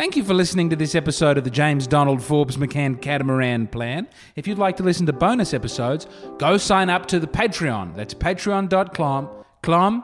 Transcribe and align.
Thank 0.00 0.16
you 0.16 0.24
for 0.24 0.32
listening 0.32 0.70
to 0.70 0.76
this 0.76 0.94
episode 0.94 1.36
of 1.36 1.44
the 1.44 1.50
James 1.50 1.86
Donald 1.86 2.22
Forbes 2.22 2.56
McCann 2.56 3.02
Catamaran 3.02 3.66
Plan. 3.66 4.08
If 4.34 4.46
you'd 4.46 4.56
like 4.56 4.78
to 4.78 4.82
listen 4.82 5.04
to 5.04 5.12
bonus 5.12 5.52
episodes, 5.52 6.06
go 6.38 6.56
sign 6.56 6.88
up 6.88 7.04
to 7.08 7.20
the 7.20 7.26
Patreon. 7.26 7.94
That's 7.94 8.14
patreon.com. 8.14 9.28
Clom. 9.62 10.02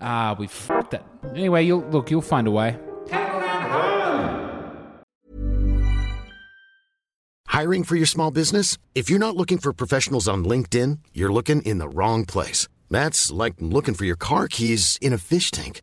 Ah, 0.00 0.34
we 0.36 0.48
fucked 0.48 0.90
that. 0.90 1.06
Anyway, 1.30 1.62
you'll 1.62 1.88
look, 1.90 2.10
you'll 2.10 2.22
find 2.22 2.48
a 2.48 2.50
way. 2.50 2.76
Hiring 7.46 7.84
for 7.84 7.94
your 7.94 8.06
small 8.06 8.32
business? 8.32 8.78
If 8.96 9.08
you're 9.08 9.20
not 9.20 9.36
looking 9.36 9.58
for 9.58 9.72
professionals 9.72 10.26
on 10.26 10.44
LinkedIn, 10.44 10.98
you're 11.14 11.32
looking 11.32 11.62
in 11.62 11.78
the 11.78 11.88
wrong 11.88 12.24
place. 12.24 12.66
That's 12.90 13.30
like 13.30 13.54
looking 13.60 13.94
for 13.94 14.06
your 14.06 14.16
car 14.16 14.48
keys 14.48 14.98
in 15.00 15.12
a 15.12 15.18
fish 15.18 15.52
tank. 15.52 15.82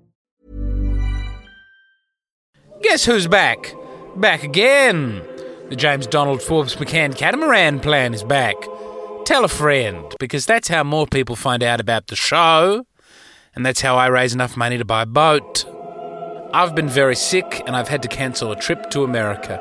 Guess 2.83 3.05
who's 3.05 3.27
back? 3.27 3.75
Back 4.15 4.43
again. 4.43 5.21
The 5.69 5.75
James 5.75 6.07
Donald 6.07 6.41
Forbes 6.41 6.75
McCann 6.75 7.15
Catamaran 7.15 7.79
Plan 7.79 8.13
is 8.13 8.23
back. 8.23 8.55
Tell 9.23 9.45
a 9.45 9.47
friend, 9.47 10.13
because 10.19 10.47
that's 10.47 10.67
how 10.67 10.83
more 10.83 11.05
people 11.05 11.35
find 11.35 11.61
out 11.61 11.79
about 11.79 12.07
the 12.07 12.15
show, 12.15 12.85
and 13.55 13.63
that's 13.63 13.81
how 13.81 13.97
I 13.97 14.07
raise 14.07 14.33
enough 14.33 14.57
money 14.57 14.79
to 14.79 14.83
buy 14.83 15.03
a 15.03 15.05
boat. 15.05 15.63
I've 16.53 16.73
been 16.73 16.89
very 16.89 17.15
sick, 17.15 17.61
and 17.67 17.75
I've 17.75 17.87
had 17.87 18.01
to 18.01 18.07
cancel 18.07 18.51
a 18.51 18.55
trip 18.55 18.89
to 18.89 19.03
America. 19.03 19.59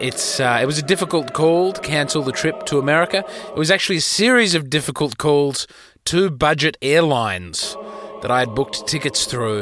It's 0.00 0.40
uh, 0.40 0.58
it 0.62 0.66
was 0.66 0.78
a 0.78 0.82
difficult 0.82 1.34
call 1.34 1.74
to 1.74 1.80
cancel 1.82 2.22
the 2.22 2.32
trip 2.32 2.64
to 2.66 2.78
America. 2.78 3.22
It 3.48 3.58
was 3.58 3.70
actually 3.70 3.98
a 3.98 4.00
series 4.00 4.54
of 4.54 4.70
difficult 4.70 5.18
calls 5.18 5.66
to 6.06 6.30
budget 6.30 6.78
airlines 6.80 7.76
that 8.22 8.30
I 8.30 8.40
had 8.40 8.54
booked 8.54 8.86
tickets 8.86 9.26
through, 9.26 9.60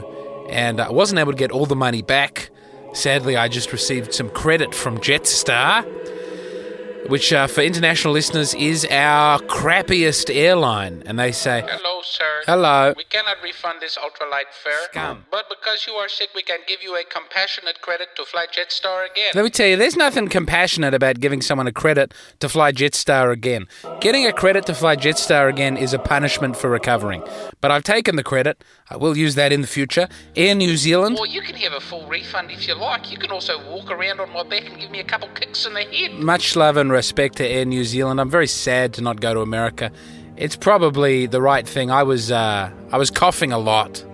and 0.48 0.80
I 0.80 0.90
wasn't 0.90 1.18
able 1.18 1.32
to 1.32 1.38
get 1.38 1.50
all 1.50 1.66
the 1.66 1.76
money 1.76 2.02
back. 2.02 2.50
Sadly, 2.92 3.36
I 3.36 3.48
just 3.48 3.72
received 3.72 4.12
some 4.14 4.30
credit 4.30 4.74
from 4.74 4.98
Jetstar, 4.98 5.84
which 7.08 7.32
uh, 7.32 7.46
for 7.46 7.60
international 7.60 8.12
listeners 8.12 8.54
is 8.54 8.86
our 8.90 9.38
crappiest 9.40 10.34
airline. 10.34 11.02
And 11.06 11.18
they 11.18 11.32
say, 11.32 11.64
Hello, 11.66 11.97
sir. 12.08 12.42
Hello. 12.46 12.94
We 12.96 13.04
cannot 13.04 13.36
refund 13.42 13.80
this 13.80 13.96
ultralight 13.96 14.50
fare. 14.52 14.84
Scum. 14.90 15.24
But 15.30 15.48
because 15.48 15.86
you 15.86 15.94
are 15.94 16.08
sick, 16.08 16.30
we 16.34 16.42
can 16.42 16.60
give 16.66 16.82
you 16.82 16.96
a 16.96 17.04
compassionate 17.04 17.80
credit 17.80 18.08
to 18.16 18.24
fly 18.24 18.46
Jetstar 18.46 19.10
again. 19.10 19.32
Let 19.34 19.44
me 19.44 19.50
tell 19.50 19.66
you, 19.66 19.76
there's 19.76 19.96
nothing 19.96 20.28
compassionate 20.28 20.94
about 20.94 21.20
giving 21.20 21.42
someone 21.42 21.66
a 21.66 21.72
credit 21.72 22.12
to 22.40 22.48
fly 22.48 22.72
Jetstar 22.72 23.32
again. 23.32 23.66
Getting 24.00 24.26
a 24.26 24.32
credit 24.32 24.66
to 24.66 24.74
fly 24.74 24.96
Jetstar 24.96 25.48
again 25.48 25.76
is 25.76 25.92
a 25.92 25.98
punishment 25.98 26.56
for 26.56 26.70
recovering. 26.70 27.22
But 27.60 27.70
I've 27.70 27.84
taken 27.84 28.16
the 28.16 28.24
credit. 28.24 28.62
I 28.90 28.96
will 28.96 29.16
use 29.16 29.34
that 29.34 29.52
in 29.52 29.60
the 29.60 29.66
future. 29.66 30.08
Air 30.36 30.54
New 30.54 30.76
Zealand. 30.76 31.18
Or 31.18 31.26
you 31.26 31.42
can 31.42 31.56
have 31.56 31.72
a 31.72 31.80
full 31.80 32.06
refund 32.08 32.50
if 32.50 32.66
you 32.66 32.74
like. 32.74 33.10
You 33.10 33.18
can 33.18 33.30
also 33.30 33.58
walk 33.70 33.90
around 33.90 34.20
on 34.20 34.32
my 34.32 34.42
back 34.44 34.64
and 34.64 34.78
give 34.80 34.90
me 34.90 35.00
a 35.00 35.04
couple 35.04 35.28
kicks 35.28 35.66
in 35.66 35.74
the 35.74 35.82
head. 35.82 36.12
Much 36.12 36.56
love 36.56 36.76
and 36.76 36.90
respect 36.90 37.36
to 37.36 37.46
Air 37.46 37.64
New 37.64 37.84
Zealand. 37.84 38.20
I'm 38.20 38.30
very 38.30 38.46
sad 38.46 38.94
to 38.94 39.02
not 39.02 39.20
go 39.20 39.34
to 39.34 39.40
America. 39.40 39.90
It's 40.38 40.54
probably 40.54 41.26
the 41.26 41.42
right 41.42 41.66
thing. 41.66 41.90
I 41.90 42.04
was 42.04 42.30
uh, 42.30 42.70
I 42.92 42.96
was 42.96 43.10
coughing 43.10 43.50
a 43.50 43.58
lot. 43.58 44.04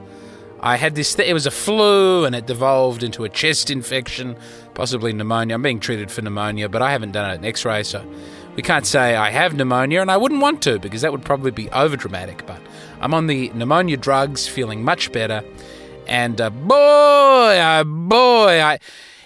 I 0.59 0.77
had 0.77 0.95
this. 0.95 1.15
Th- 1.15 1.29
it 1.29 1.35
was 1.35 1.45
a 1.45 1.51
flu, 1.51 2.25
and 2.25 2.35
it 2.35 2.47
devolved 2.47 3.03
into 3.03 3.25
a 3.25 3.29
chest 3.29 3.71
infection, 3.71 4.35
possibly 4.73 5.12
pneumonia. 5.12 5.55
I'm 5.55 5.62
being 5.62 5.81
treated 5.81 6.11
for 6.11 6.23
pneumonia, 6.23 6.71
but 6.71 6.81
I 6.81 6.93
haven't 6.93 7.12
done 7.12 7.31
an 7.31 7.45
X-ray, 7.45 7.83
so 7.83 8.03
we 8.57 8.62
can't 8.62 8.87
say 8.87 9.15
I 9.15 9.29
have 9.29 9.53
pneumonia, 9.53 10.01
and 10.01 10.11
I 10.11 10.17
wouldn't 10.17 10.41
want 10.41 10.62
to 10.62 10.79
because 10.79 11.03
that 11.03 11.12
would 11.12 11.27
probably 11.27 11.51
be 11.51 11.67
overdramatic. 11.67 12.47
But 12.47 12.61
I'm 13.03 13.12
on 13.12 13.27
the 13.27 13.51
pneumonia 13.51 13.99
drugs, 13.99 14.49
feeling 14.49 14.83
much 14.83 15.12
better, 15.12 15.45
and 16.09 16.41
uh, 16.41 16.49
boy, 16.49 17.59
oh 17.61 17.85
boy, 17.85 18.62
I. 18.62 18.79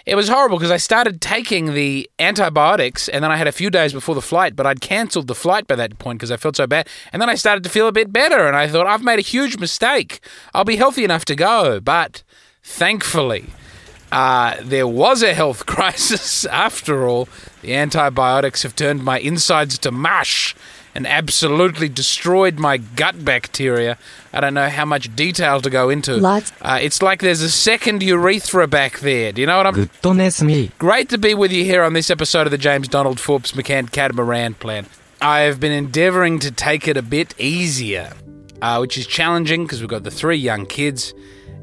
It 0.08 0.14
was 0.14 0.30
horrible 0.30 0.56
because 0.56 0.70
I 0.70 0.78
started 0.78 1.20
taking 1.20 1.74
the 1.74 2.08
antibiotics 2.18 3.10
and 3.10 3.22
then 3.22 3.30
I 3.30 3.36
had 3.36 3.46
a 3.46 3.52
few 3.52 3.68
days 3.68 3.92
before 3.92 4.14
the 4.14 4.22
flight, 4.22 4.56
but 4.56 4.64
I'd 4.64 4.80
cancelled 4.80 5.26
the 5.26 5.34
flight 5.34 5.66
by 5.66 5.74
that 5.74 5.98
point 5.98 6.18
because 6.18 6.30
I 6.30 6.38
felt 6.38 6.56
so 6.56 6.66
bad. 6.66 6.88
And 7.12 7.20
then 7.20 7.28
I 7.28 7.34
started 7.34 7.62
to 7.64 7.68
feel 7.68 7.86
a 7.86 7.92
bit 7.92 8.10
better 8.10 8.46
and 8.46 8.56
I 8.56 8.68
thought, 8.68 8.86
I've 8.86 9.02
made 9.02 9.18
a 9.18 9.22
huge 9.22 9.58
mistake. 9.58 10.20
I'll 10.54 10.64
be 10.64 10.76
healthy 10.76 11.04
enough 11.04 11.26
to 11.26 11.36
go. 11.36 11.78
But 11.78 12.22
thankfully, 12.62 13.50
uh, 14.10 14.56
there 14.62 14.88
was 14.88 15.22
a 15.22 15.34
health 15.34 15.66
crisis 15.74 16.46
after 16.46 17.06
all. 17.06 17.28
The 17.60 17.74
antibiotics 17.74 18.62
have 18.62 18.74
turned 18.74 19.04
my 19.04 19.18
insides 19.18 19.76
to 19.80 19.90
mush 19.90 20.56
and 20.94 21.06
absolutely 21.06 21.88
destroyed 21.88 22.58
my 22.58 22.76
gut 22.76 23.24
bacteria. 23.24 23.98
I 24.32 24.40
don't 24.40 24.54
know 24.54 24.68
how 24.68 24.84
much 24.84 25.14
detail 25.14 25.60
to 25.60 25.70
go 25.70 25.90
into. 25.90 26.16
Lots. 26.16 26.52
Uh, 26.60 26.78
it's 26.80 27.02
like 27.02 27.20
there's 27.20 27.42
a 27.42 27.50
second 27.50 28.02
urethra 28.02 28.66
back 28.66 29.00
there. 29.00 29.32
Do 29.32 29.40
you 29.40 29.46
know 29.46 29.56
what 29.56 29.66
I'm? 29.66 29.90
Goodness 30.02 30.42
me. 30.42 30.70
Great 30.78 31.08
to 31.10 31.18
be 31.18 31.34
with 31.34 31.52
you 31.52 31.64
here 31.64 31.82
on 31.82 31.92
this 31.92 32.10
episode 32.10 32.46
of 32.46 32.50
the 32.50 32.58
James 32.58 32.88
Donald 32.88 33.20
Forbes 33.20 33.52
McCann 33.52 33.90
Catamaran 33.90 34.54
Plan. 34.54 34.86
I 35.20 35.40
have 35.40 35.58
been 35.58 35.72
endeavouring 35.72 36.38
to 36.40 36.52
take 36.52 36.86
it 36.86 36.96
a 36.96 37.02
bit 37.02 37.34
easier, 37.40 38.12
uh, 38.62 38.78
which 38.78 38.96
is 38.96 39.06
challenging 39.06 39.64
because 39.64 39.80
we've 39.80 39.88
got 39.88 40.04
the 40.04 40.10
three 40.10 40.36
young 40.36 40.64
kids, 40.64 41.12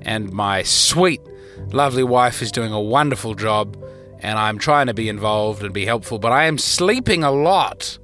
and 0.01 0.31
my 0.33 0.63
sweet, 0.63 1.21
lovely 1.67 2.03
wife 2.03 2.41
is 2.41 2.51
doing 2.51 2.73
a 2.73 2.81
wonderful 2.81 3.33
job, 3.33 3.81
and 4.19 4.37
I'm 4.37 4.57
trying 4.57 4.87
to 4.87 4.93
be 4.93 5.07
involved 5.07 5.63
and 5.63 5.73
be 5.73 5.85
helpful, 5.85 6.19
but 6.19 6.33
I 6.33 6.45
am 6.45 6.57
sleeping 6.57 7.23
a 7.23 7.31
lot. 7.31 7.97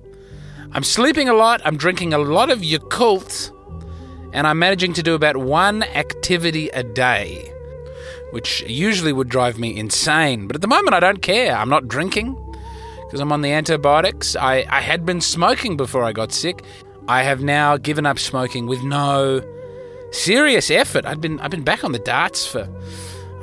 I'm 0.74 0.84
sleeping 0.84 1.28
a 1.28 1.34
lot, 1.34 1.62
I'm 1.66 1.76
drinking 1.76 2.14
a 2.14 2.18
lot 2.18 2.50
of 2.50 2.60
Yakult, 2.60 3.52
and 4.32 4.48
I'm 4.48 4.58
managing 4.58 4.94
to 4.94 5.04
do 5.04 5.16
about 5.16 5.36
one 5.36 5.84
activity 5.84 6.70
a 6.70 6.82
day, 6.82 7.54
which 8.32 8.64
usually 8.68 9.12
would 9.12 9.28
drive 9.28 9.60
me 9.60 9.76
insane. 9.78 10.48
But 10.48 10.56
at 10.56 10.62
the 10.62 10.70
moment, 10.70 10.94
I 10.94 11.02
don't 11.02 11.22
care. 11.22 11.56
I'm 11.58 11.68
not 11.68 11.90
drinking 11.90 12.38
because 13.04 13.20
I'm 13.20 13.34
on 13.34 13.42
the 13.42 13.52
antibiotics. 13.52 14.38
I, 14.38 14.66
I 14.70 14.80
had 14.80 15.06
been 15.06 15.20
smoking 15.20 15.76
before 15.76 16.06
I 16.06 16.14
got 16.14 16.32
sick. 16.32 16.64
I 17.10 17.24
have 17.24 17.42
now 17.42 17.76
given 17.76 18.06
up 18.06 18.18
smoking 18.18 18.66
with 18.66 18.82
no 18.82 19.42
serious 20.12 20.72
effort. 20.72 21.06
I've 21.06 21.20
been 21.20 21.38
I've 21.42 21.52
been 21.52 21.64
back 21.64 21.84
on 21.84 21.92
the 21.92 22.00
darts 22.00 22.48
for 22.48 22.70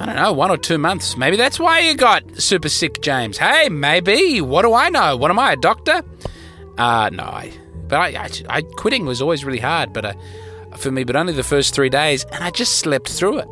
I 0.00 0.06
don't 0.06 0.16
know 0.16 0.32
one 0.32 0.50
or 0.50 0.56
two 0.56 0.78
months. 0.78 1.18
Maybe 1.18 1.36
that's 1.36 1.60
why 1.60 1.80
you 1.80 1.94
got 1.94 2.22
super 2.40 2.70
sick, 2.70 3.02
James. 3.02 3.36
Hey, 3.36 3.68
maybe. 3.68 4.40
What 4.40 4.62
do 4.62 4.72
I 4.72 4.88
know? 4.88 5.14
What 5.14 5.30
am 5.30 5.38
I, 5.38 5.52
a 5.52 5.56
doctor? 5.56 6.02
Uh, 6.78 7.10
no, 7.12 7.24
I, 7.24 7.52
but 7.88 7.96
I, 7.96 8.24
I, 8.24 8.30
I 8.48 8.62
quitting 8.62 9.04
was 9.04 9.20
always 9.20 9.44
really 9.44 9.58
hard, 9.58 9.92
but 9.92 10.04
uh, 10.04 10.14
for 10.76 10.90
me, 10.90 11.04
but 11.04 11.16
only 11.16 11.32
the 11.32 11.42
first 11.42 11.74
three 11.74 11.88
days, 11.88 12.24
and 12.32 12.42
I 12.44 12.50
just 12.50 12.78
slept 12.78 13.08
through 13.08 13.38
it. 13.38 13.48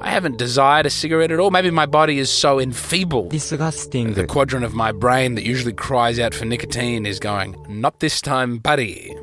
I 0.00 0.10
haven't 0.10 0.36
desired 0.38 0.86
a 0.86 0.90
cigarette 0.90 1.32
at 1.32 1.40
all. 1.40 1.50
Maybe 1.50 1.70
my 1.70 1.86
body 1.86 2.18
is 2.20 2.30
so 2.30 2.60
enfeebled. 2.60 3.30
disgusting, 3.30 4.14
The 4.14 4.26
quadrant 4.26 4.64
of 4.64 4.72
my 4.74 4.92
brain 4.92 5.34
that 5.34 5.44
usually 5.44 5.72
cries 5.72 6.20
out 6.20 6.34
for 6.34 6.44
nicotine 6.44 7.04
is 7.04 7.18
going, 7.18 7.56
not 7.68 7.98
this 7.98 8.20
time, 8.20 8.58
buddy. 8.58 9.16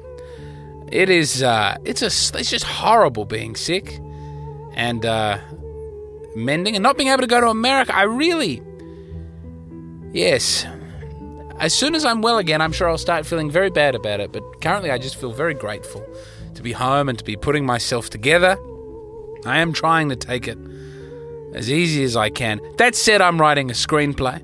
It 0.91 1.09
is, 1.09 1.41
uh, 1.41 1.77
it's 1.85 2.01
a, 2.01 2.07
it's 2.37 2.49
just 2.49 2.65
horrible 2.65 3.25
being 3.25 3.55
sick 3.55 3.99
and, 4.73 5.05
uh, 5.05 5.37
mending 6.35 6.75
and 6.75 6.83
not 6.83 6.97
being 6.97 7.09
able 7.09 7.21
to 7.21 7.27
go 7.27 7.39
to 7.39 7.47
America. 7.47 7.95
I 7.95 8.03
really, 8.03 8.61
yes. 10.11 10.65
As 11.59 11.73
soon 11.73 11.95
as 11.95 12.03
I'm 12.03 12.21
well 12.21 12.37
again, 12.37 12.61
I'm 12.61 12.73
sure 12.73 12.89
I'll 12.89 12.97
start 12.97 13.25
feeling 13.25 13.49
very 13.49 13.69
bad 13.69 13.95
about 13.95 14.19
it. 14.19 14.33
But 14.33 14.61
currently, 14.61 14.91
I 14.91 14.97
just 14.97 15.15
feel 15.15 15.31
very 15.31 15.53
grateful 15.53 16.05
to 16.53 16.61
be 16.61 16.73
home 16.73 17.07
and 17.07 17.17
to 17.17 17.23
be 17.23 17.37
putting 17.37 17.65
myself 17.65 18.09
together. 18.09 18.57
I 19.45 19.59
am 19.59 19.71
trying 19.71 20.09
to 20.09 20.17
take 20.17 20.49
it 20.49 20.57
as 21.53 21.71
easy 21.71 22.03
as 22.03 22.17
I 22.17 22.29
can. 22.29 22.59
That 22.77 22.93
said, 22.93 23.21
I'm 23.21 23.39
writing 23.39 23.69
a 23.69 23.73
screenplay. 23.73 24.43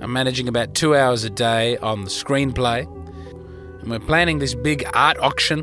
I'm 0.00 0.12
managing 0.12 0.48
about 0.48 0.74
two 0.74 0.96
hours 0.96 1.24
a 1.24 1.30
day 1.30 1.76
on 1.78 2.04
the 2.04 2.10
screenplay. 2.10 2.86
And 3.82 3.90
we're 3.90 3.98
planning 3.98 4.38
this 4.38 4.54
big 4.54 4.88
art 4.94 5.18
auction. 5.18 5.62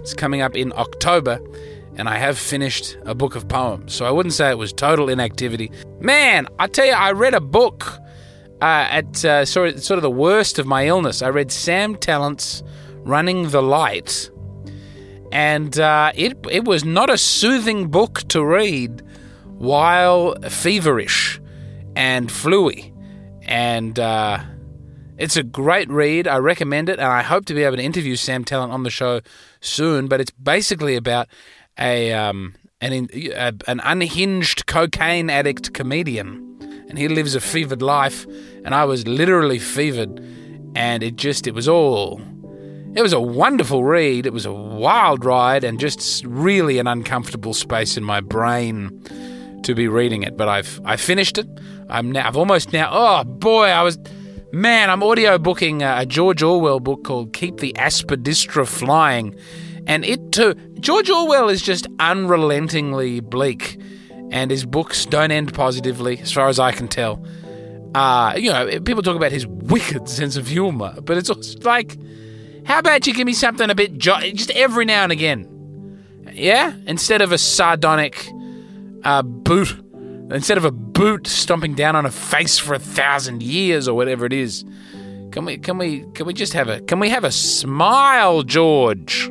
It's 0.00 0.12
coming 0.12 0.42
up 0.42 0.54
in 0.54 0.74
October. 0.76 1.40
And 1.96 2.06
I 2.06 2.18
have 2.18 2.38
finished 2.38 2.98
a 3.06 3.14
book 3.14 3.34
of 3.34 3.48
poems. 3.48 3.94
So 3.94 4.04
I 4.04 4.10
wouldn't 4.10 4.34
say 4.34 4.50
it 4.50 4.58
was 4.58 4.74
total 4.74 5.08
inactivity. 5.08 5.70
Man, 6.00 6.48
I 6.58 6.66
tell 6.66 6.84
you, 6.84 6.92
I 6.92 7.12
read 7.12 7.32
a 7.32 7.40
book 7.40 7.98
uh, 8.60 8.86
at 8.90 9.24
uh, 9.24 9.44
sort, 9.44 9.70
of, 9.70 9.82
sort 9.82 9.98
of 9.98 10.02
the 10.02 10.10
worst 10.10 10.58
of 10.58 10.66
my 10.66 10.86
illness. 10.86 11.22
I 11.22 11.28
read 11.28 11.50
Sam 11.52 11.96
Tallent's 11.96 12.62
Running 12.98 13.50
the 13.50 13.62
Light. 13.62 14.30
And 15.32 15.78
uh, 15.78 16.12
it, 16.14 16.38
it 16.50 16.64
was 16.64 16.84
not 16.84 17.10
a 17.10 17.18
soothing 17.18 17.88
book 17.88 18.22
to 18.28 18.44
read 18.44 19.02
while 19.44 20.34
feverish 20.48 21.40
and 21.96 22.30
fluey. 22.30 22.92
And 23.42 23.98
uh, 23.98 24.38
it's 25.16 25.36
a 25.36 25.42
great 25.42 25.88
read. 25.90 26.26
I 26.26 26.38
recommend 26.38 26.88
it, 26.88 26.98
and 26.98 27.08
I 27.08 27.22
hope 27.22 27.44
to 27.46 27.54
be 27.54 27.62
able 27.62 27.76
to 27.76 27.82
interview 27.82 28.16
Sam 28.16 28.44
Tallent 28.44 28.72
on 28.72 28.82
the 28.82 28.90
show 28.90 29.20
soon. 29.60 30.08
But 30.08 30.20
it's 30.20 30.32
basically 30.32 30.96
about 30.96 31.28
a 31.78 32.12
um, 32.12 32.54
an 32.80 33.08
an 33.66 33.80
unhinged 33.84 34.66
cocaine 34.66 35.30
addict 35.30 35.72
comedian, 35.72 36.53
and 36.94 36.98
he 37.00 37.08
lives 37.08 37.34
a 37.34 37.40
fevered 37.40 37.82
life. 37.82 38.24
And 38.64 38.72
I 38.72 38.84
was 38.84 39.04
literally 39.04 39.58
fevered, 39.58 40.20
and 40.76 41.02
it 41.02 41.16
just 41.16 41.48
it 41.48 41.52
was 41.52 41.68
all. 41.68 42.22
It 42.94 43.02
was 43.02 43.12
a 43.12 43.20
wonderful 43.20 43.82
read. 43.82 44.26
It 44.26 44.32
was 44.32 44.46
a 44.46 44.52
wild 44.52 45.24
ride, 45.24 45.64
and 45.64 45.80
just 45.80 46.24
really 46.24 46.78
an 46.78 46.86
uncomfortable 46.86 47.52
space 47.52 47.96
in 47.96 48.04
my 48.04 48.20
brain 48.20 49.02
to 49.64 49.74
be 49.74 49.88
reading 49.88 50.22
it. 50.22 50.36
But 50.36 50.46
I've 50.46 50.80
I 50.84 50.96
finished 50.96 51.36
it. 51.36 51.48
I'm 51.90 52.12
now. 52.12 52.28
I've 52.28 52.36
almost 52.36 52.72
now. 52.72 52.90
Oh 52.92 53.24
boy, 53.24 53.64
I 53.64 53.82
was. 53.82 53.98
Man, 54.52 54.88
I'm 54.88 55.02
audio 55.02 55.36
booking 55.36 55.82
a, 55.82 56.06
George 56.06 56.44
Orwell 56.44 56.78
book 56.78 57.02
called 57.02 57.32
"Keep 57.32 57.56
the 57.56 57.72
Aspidistra 57.72 58.68
Flying," 58.68 59.34
and 59.88 60.04
it 60.04 60.30
too. 60.30 60.54
George 60.78 61.10
Orwell 61.10 61.48
is 61.48 61.60
just 61.60 61.88
unrelentingly 61.98 63.18
bleak, 63.18 63.80
and 64.34 64.50
his 64.50 64.66
books 64.66 65.06
don't 65.06 65.30
end 65.30 65.54
positively, 65.54 66.18
as 66.18 66.32
far 66.32 66.48
as 66.48 66.58
I 66.58 66.72
can 66.72 66.88
tell. 66.88 67.24
Uh, 67.94 68.34
you 68.36 68.50
know, 68.50 68.80
people 68.80 69.00
talk 69.00 69.14
about 69.14 69.30
his 69.30 69.46
wicked 69.46 70.08
sense 70.08 70.36
of 70.36 70.48
humor, 70.48 70.92
but 71.00 71.16
it's 71.16 71.30
also 71.30 71.56
like, 71.60 71.96
how 72.66 72.80
about 72.80 73.06
you 73.06 73.14
give 73.14 73.26
me 73.26 73.32
something 73.32 73.70
a 73.70 73.76
bit 73.76 73.96
jo- 73.96 74.18
just 74.32 74.50
every 74.50 74.84
now 74.84 75.04
and 75.04 75.12
again? 75.12 75.48
Yeah, 76.32 76.74
instead 76.84 77.22
of 77.22 77.30
a 77.30 77.38
sardonic 77.38 78.28
uh, 79.04 79.22
boot, 79.22 79.76
instead 80.32 80.58
of 80.58 80.64
a 80.64 80.72
boot 80.72 81.28
stomping 81.28 81.74
down 81.74 81.94
on 81.94 82.04
a 82.04 82.10
face 82.10 82.58
for 82.58 82.74
a 82.74 82.80
thousand 82.80 83.40
years 83.40 83.86
or 83.86 83.94
whatever 83.94 84.26
it 84.26 84.32
is. 84.32 84.64
Can 85.30 85.44
we 85.44 85.58
can 85.58 85.78
we 85.78 86.04
can 86.14 86.26
we 86.26 86.34
just 86.34 86.52
have 86.54 86.68
a 86.68 86.80
can 86.80 86.98
we 86.98 87.08
have 87.08 87.24
a 87.24 87.32
smile, 87.32 88.42
George? 88.42 89.28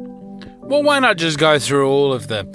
Well, 0.61 0.83
why 0.83 0.99
not 0.99 1.17
just 1.17 1.39
go 1.39 1.59
through 1.59 1.89
all 1.89 2.13
of 2.13 2.27
the 2.27 2.45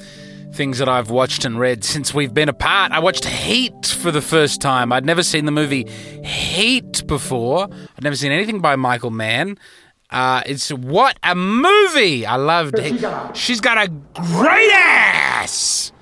things 0.59 0.79
that 0.79 0.89
I've 0.89 1.09
watched 1.09 1.45
and 1.45 1.57
read 1.57 1.85
since 1.85 2.13
we've 2.13 2.35
been 2.35 2.49
apart? 2.49 2.91
I 2.91 2.99
watched 2.99 3.25
Heat 3.25 3.87
for 3.87 4.11
the 4.11 4.21
first 4.21 4.61
time. 4.61 4.93
I'd 4.93 5.07
never 5.07 5.23
seen 5.23 5.45
the 5.45 5.53
movie 5.53 5.85
Heat 6.25 7.07
before. 7.07 7.69
I'd 7.71 8.03
never 8.03 8.17
seen 8.17 8.33
anything 8.33 8.61
by 8.61 8.75
Michael 8.75 9.13
Mann. 9.13 9.57
Uh, 10.11 10.43
it's 10.47 10.71
what 10.71 11.17
a 11.23 11.37
movie! 11.37 12.27
I 12.27 12.35
loved 12.35 12.75
it. 12.77 13.37
She's 13.37 13.61
got 13.61 13.79
a 13.79 13.89
great 13.89 14.73
ass! 14.73 15.93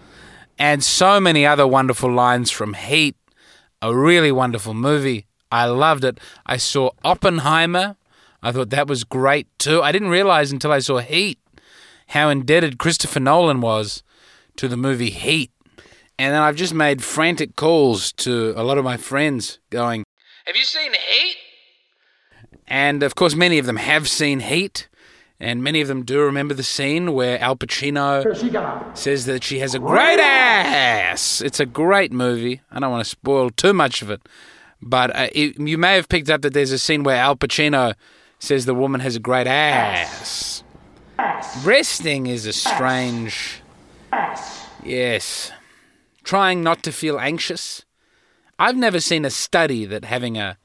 and 0.59 0.82
so 0.82 1.20
many 1.20 1.44
other 1.44 1.67
wonderful 1.67 2.11
lines 2.11 2.50
from 2.50 2.73
Heat. 2.73 3.14
A 3.82 3.94
really 3.94 4.32
wonderful 4.32 4.73
movie. 4.73 5.26
I 5.52 5.67
loved 5.67 6.02
it. 6.02 6.19
I 6.47 6.56
saw 6.56 6.93
Oppenheimer. 7.05 7.97
I 8.43 8.52
thought 8.52 8.70
that 8.70 8.88
was 8.88 9.05
great 9.05 9.49
too. 9.59 9.82
I 9.82 9.93
didn't 9.93 10.09
realize 10.09 10.50
until 10.50 10.73
I 10.73 10.79
saw 10.79 10.97
Heat 10.99 11.38
how 12.09 12.31
indebted 12.31 12.79
Christopher 12.79 13.20
Nolan 13.20 13.61
was 13.61 14.02
to 14.56 14.69
the 14.69 14.76
movie 14.76 15.11
Heat. 15.11 15.50
And 16.19 16.32
then 16.32 16.41
I've 16.41 16.56
just 16.56 16.75
made 16.75 17.03
frantic 17.03 17.56
calls 17.56 18.12
to 18.14 18.55
a 18.56 18.62
lot 18.62 18.79
of 18.79 18.85
my 18.85 18.97
friends 18.97 19.58
going, 19.70 20.05
Have 20.47 20.56
you 20.56 20.64
seen 20.64 20.93
Heat? 20.93 21.37
And 22.67 23.03
of 23.03 23.14
course, 23.14 23.35
many 23.35 23.58
of 23.58 23.67
them 23.67 23.76
have 23.76 24.08
seen 24.08 24.41
Heat. 24.41 24.88
And 25.38 25.62
many 25.62 25.82
of 25.82 25.88
them 25.88 26.03
do 26.03 26.20
remember 26.20 26.55
the 26.55 26.62
scene 26.62 27.12
where 27.12 27.38
Al 27.41 27.56
Pacino 27.56 28.97
says 28.97 29.26
that 29.26 29.44
she 29.44 29.58
has 29.58 29.75
a 29.75 29.79
great 29.79 30.19
ass. 30.19 31.43
It's 31.43 31.61
a 31.61 31.67
great 31.67 32.11
movie. 32.11 32.62
I 32.70 32.81
don't 32.81 32.91
want 32.91 33.05
to 33.05 33.11
spoil 33.11 33.50
too 33.50 33.75
much 33.75 34.00
of 34.00 34.11
it. 34.11 34.23
But 34.81 35.14
uh, 35.14 35.29
it, 35.32 35.59
you 35.61 35.76
may 35.76 35.94
have 35.97 36.09
picked 36.09 36.31
up 36.31 36.41
that 36.41 36.55
there's 36.55 36.73
a 36.73 36.79
scene 36.79 37.02
where 37.02 37.17
Al 37.17 37.37
Pacino 37.37 37.94
says 38.38 38.64
the 38.64 38.75
woman 38.75 39.00
has 39.02 39.17
a 39.17 39.20
great 39.20 39.47
ass. 39.47 40.62
Resting 41.62 42.26
is 42.26 42.47
a 42.47 42.52
strange. 42.52 43.61
Yes. 44.85 45.53
Trying 46.25 46.62
not 46.62 46.82
to 46.85 46.93
feel 46.93 47.19
anxious. 47.19 47.85
I've 48.58 48.76
never 48.76 49.00
seen 49.00 49.25
a 49.25 49.31
study 49.31 49.85
that 49.85 50.05
having 50.05 50.38
a 50.38 50.58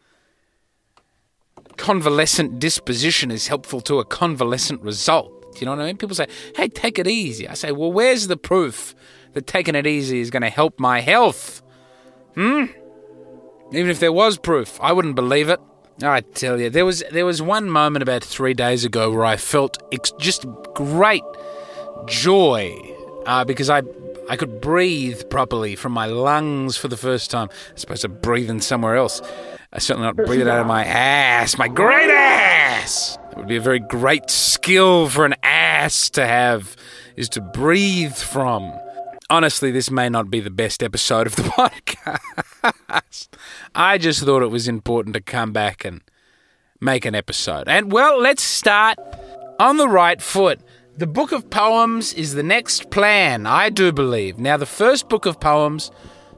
convalescent 1.78 2.60
disposition 2.60 3.32
is 3.32 3.48
helpful 3.48 3.82
to 3.82 4.00
a 4.00 4.06
convalescent 4.06 4.82
result. 4.82 5.54
Do 5.54 5.60
you 5.60 5.66
know 5.66 5.74
what 5.74 5.82
I 5.82 5.88
mean? 5.88 5.98
People 5.98 6.16
say, 6.16 6.28
hey, 6.56 6.68
take 6.68 7.00
it 7.00 7.08
easy. 7.08 7.48
I 7.48 7.54
say, 7.54 7.72
well, 7.72 7.92
where's 7.92 8.28
the 8.28 8.38
proof 8.38 8.96
that 9.34 9.48
taking 9.48 9.76
it 9.76 9.86
easy 9.86 10.20
is 10.20 10.30
going 10.30 10.44
to 10.44 10.50
help 10.50 10.80
my 10.80 11.02
health? 11.02 11.62
Hmm? 12.36 12.66
Even 13.74 13.90
if 13.90 14.00
there 14.00 14.14
was 14.14 14.38
proof, 14.38 14.80
I 14.82 14.94
wouldn't 14.94 15.16
believe 15.16 15.50
it. 15.50 15.60
I 16.04 16.22
tell 16.22 16.60
you, 16.60 16.70
there 16.70 16.86
was 16.86 17.04
there 17.12 17.26
was 17.28 17.42
one 17.42 17.70
moment 17.70 18.02
about 18.02 18.24
three 18.24 18.56
days 18.56 18.84
ago 18.84 19.12
where 19.12 19.26
I 19.26 19.38
felt 19.38 19.78
ex- 19.92 20.14
just 20.20 20.46
great 20.74 21.24
joy 22.08 22.74
uh, 23.26 23.44
because 23.46 23.70
I 23.70 23.82
I 24.30 24.38
could 24.38 24.62
breathe 24.62 25.30
properly 25.30 25.76
from 25.76 25.92
my 25.92 26.06
lungs 26.06 26.78
for 26.78 26.88
the 26.88 26.98
first 26.98 27.32
time. 27.32 27.50
I 27.74 27.78
suppose 27.78 28.04
I'm 28.04 28.14
breathing 28.22 28.62
somewhere 28.62 28.96
else. 28.96 29.22
I 29.74 29.80
certainly 29.80 30.08
not 30.08 30.16
breathe 30.16 30.42
it 30.42 30.48
out 30.48 30.60
of 30.60 30.68
my 30.68 30.86
ass, 30.86 31.58
my 31.58 31.68
great 31.68 32.10
ass. 32.10 33.18
It 33.32 33.38
would 33.38 33.48
be 33.48 33.56
a 33.58 33.62
very 33.62 33.80
great 33.80 34.30
skill 34.30 35.10
for 35.10 35.26
an 35.26 35.36
ass 35.44 36.10
to 36.12 36.26
have, 36.26 36.76
is 37.16 37.30
to 37.30 37.42
breathe 37.42 38.16
from. 38.16 38.74
Honestly, 39.30 39.72
this 39.72 39.90
may 39.90 40.10
not 40.10 40.30
be 40.30 40.42
the 40.42 40.50
best 40.50 40.84
episode 40.84 41.26
of 41.28 41.36
the 41.38 41.44
podcast. 42.64 43.30
I 43.74 43.98
just 43.98 44.24
thought 44.24 44.44
it 44.44 44.52
was 44.52 44.68
important 44.68 45.14
to 45.16 45.22
come 45.22 45.54
back 45.54 45.86
and 45.86 46.02
make 46.82 47.06
an 47.06 47.16
episode. 47.16 47.68
And 47.68 47.92
well, 47.92 48.20
let's 48.20 48.44
start 48.44 48.98
on 49.60 49.78
the 49.78 49.88
right 49.88 50.22
foot. 50.22 50.60
The 50.98 51.08
book 51.08 51.32
of 51.32 51.50
poems 51.50 52.14
is 52.14 52.34
the 52.34 52.44
next 52.44 52.92
plan, 52.92 53.46
I 53.46 53.70
do 53.70 53.94
believe. 53.94 54.38
Now, 54.38 54.58
the 54.58 54.66
first 54.66 55.08
book 55.08 55.26
of 55.26 55.40
poems 55.40 55.90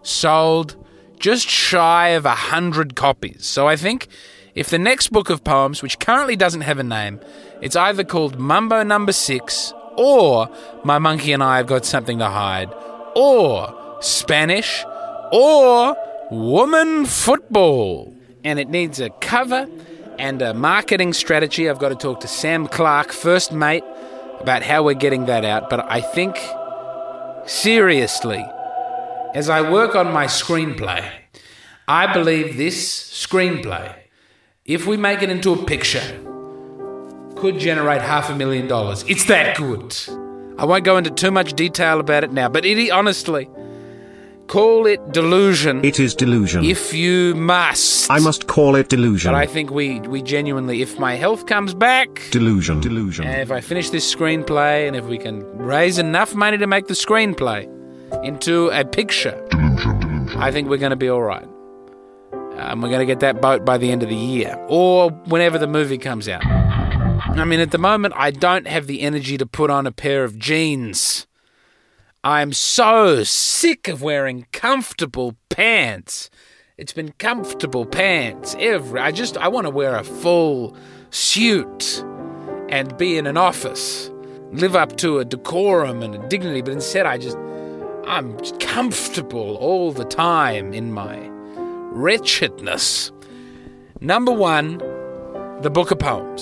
sold 0.04 0.76
just 1.20 1.50
shy 1.50 2.10
of 2.10 2.26
a 2.26 2.36
hundred 2.36 2.96
copies. 2.96 3.46
So 3.46 3.68
I 3.68 3.76
think 3.76 4.08
if 4.54 4.70
the 4.70 4.78
next 4.78 5.12
book 5.12 5.32
of 5.32 5.44
poems, 5.44 5.82
which 5.82 5.98
currently 5.98 6.36
doesn't 6.36 6.62
have 6.62 6.78
a 6.78 6.84
name, 6.84 7.20
it's 7.62 7.76
either 7.76 8.04
called 8.04 8.38
Mumbo 8.38 8.84
Number 8.84 9.12
Six, 9.12 9.74
or 9.98 10.50
My 10.84 11.00
Monkey 11.00 11.34
and 11.34 11.44
I 11.44 11.58
Have 11.58 11.68
Got 11.68 11.84
Something 11.84 12.20
to 12.20 12.28
Hide, 12.28 12.70
or 13.16 13.98
Spanish, 14.02 14.86
or 15.32 15.96
Woman 16.30 17.06
Football. 17.06 18.14
And 18.44 18.60
it 18.60 18.70
needs 18.70 19.00
a 19.00 19.10
cover 19.10 19.68
and 20.20 20.44
a 20.44 20.54
marketing 20.54 21.14
strategy. 21.14 21.68
I've 21.68 21.80
got 21.80 21.90
to 21.90 21.96
talk 21.96 22.20
to 22.20 22.28
Sam 22.28 22.68
Clark, 22.68 23.12
first 23.12 23.52
mate, 23.52 23.84
about 24.44 24.62
how 24.62 24.84
we're 24.84 24.94
getting 24.94 25.26
that 25.26 25.46
out. 25.46 25.70
But 25.70 25.90
I 25.90 26.02
think, 26.02 26.38
seriously, 27.46 28.46
as 29.34 29.50
I 29.50 29.68
work 29.72 29.96
on 29.96 30.12
my 30.12 30.26
screenplay, 30.26 31.10
I 31.88 32.14
believe 32.14 32.58
this 32.58 32.78
screenplay, 33.26 33.96
if 34.66 34.86
we 34.86 34.98
make 34.98 35.22
it 35.24 35.30
into 35.30 35.54
a 35.54 35.66
picture, 35.66 36.04
could 37.38 37.58
generate 37.58 38.02
half 38.02 38.30
a 38.30 38.36
million 38.36 38.68
dollars. 38.68 39.04
It's 39.08 39.26
that 39.26 39.58
good. 39.58 39.96
I 40.58 40.66
won't 40.66 40.84
go 40.84 40.98
into 40.98 41.10
too 41.10 41.32
much 41.32 41.54
detail 41.54 42.00
about 42.00 42.24
it 42.24 42.32
now, 42.32 42.50
but 42.50 42.66
it 42.66 42.90
honestly, 42.92 43.50
Call 44.48 44.86
it 44.86 45.12
delusion. 45.12 45.84
It 45.84 46.00
is 46.00 46.14
delusion. 46.14 46.64
if 46.64 46.94
you 46.94 47.34
must. 47.36 48.12
I 48.12 48.20
must 48.20 48.48
call 48.48 48.76
it 48.76 48.90
delusion. 48.90 49.32
But 49.32 49.38
I 49.38 49.46
think 49.46 49.72
we, 49.72 50.00
we 50.02 50.22
genuinely, 50.22 50.82
if 50.82 51.00
my 51.00 51.16
health 51.16 51.46
comes 51.46 51.74
back, 51.74 52.22
delusion. 52.32 52.80
Delusion. 52.82 53.26
and 53.26 53.42
if 53.42 53.52
I 53.52 53.62
finish 53.62 53.90
this 53.90 54.14
screenplay, 54.14 54.88
and 54.88 54.96
if 54.96 55.06
we 55.06 55.18
can 55.18 55.44
raise 55.58 55.98
enough 55.98 56.36
money 56.36 56.58
to 56.58 56.68
make 56.68 56.88
the 56.88 56.94
screenplay 56.94 57.68
into 58.24 58.70
a 58.70 58.86
picture, 58.86 59.44
Delusion. 59.50 60.00
Delusion. 60.00 60.42
I 60.42 60.52
think 60.52 60.70
we're 60.70 60.78
going 60.78 60.92
to 60.92 60.96
be 60.96 61.10
all 61.10 61.24
right. 61.24 61.48
Um, 62.58 62.82
we're 62.82 62.90
going 62.90 63.00
to 63.00 63.06
get 63.06 63.20
that 63.22 63.42
boat 63.42 63.66
by 63.66 63.78
the 63.78 63.92
end 63.92 64.04
of 64.04 64.10
the 64.10 64.16
year, 64.16 64.56
or 64.68 65.10
whenever 65.10 65.58
the 65.58 65.68
movie 65.68 65.98
comes 65.98 66.28
out. 66.30 66.46
I 66.46 67.46
mean, 67.46 67.60
at 67.60 67.72
the 67.72 67.80
moment, 67.80 68.14
I 68.16 68.30
don't 68.30 68.68
have 68.68 68.86
the 68.86 69.02
energy 69.02 69.38
to 69.38 69.46
put 69.48 69.72
on 69.72 69.88
a 69.88 69.92
pair 69.92 70.24
of 70.24 70.38
jeans. 70.38 71.26
I'm 72.26 72.54
so 72.54 73.26
sick 73.26 73.90
of 73.90 74.02
wearing 74.02 74.48
comfortable 74.54 75.36
pants. 75.50 76.30
It's 76.78 76.94
been 76.94 77.12
comfortable 77.18 77.86
pants 77.86 78.56
every. 78.58 79.02
I 79.02 79.12
just 79.12 79.36
I 79.36 79.50
want 79.50 79.68
to 79.68 79.70
wear 79.70 79.98
a 79.98 80.06
full 80.06 80.78
suit 81.10 82.02
and 82.70 82.96
be 82.98 83.18
in 83.18 83.28
an 83.28 83.36
office, 83.36 84.10
live 84.54 84.74
up 84.74 84.96
to 84.98 85.20
a 85.20 85.26
decorum 85.26 86.02
and 86.02 86.16
a 86.16 86.28
dignity. 86.30 86.62
But 86.62 86.72
instead, 86.72 87.06
I 87.06 87.18
just 87.18 87.36
I'm 88.08 88.40
comfortable 88.60 89.58
all 89.58 89.92
the 89.92 90.06
time 90.06 90.74
in 90.74 90.94
my 90.94 91.28
wretchedness. 91.92 93.12
Number 94.00 94.32
one, 94.32 94.78
the 95.62 95.70
book 95.70 95.92
of 95.92 96.00
poems. 96.00 96.42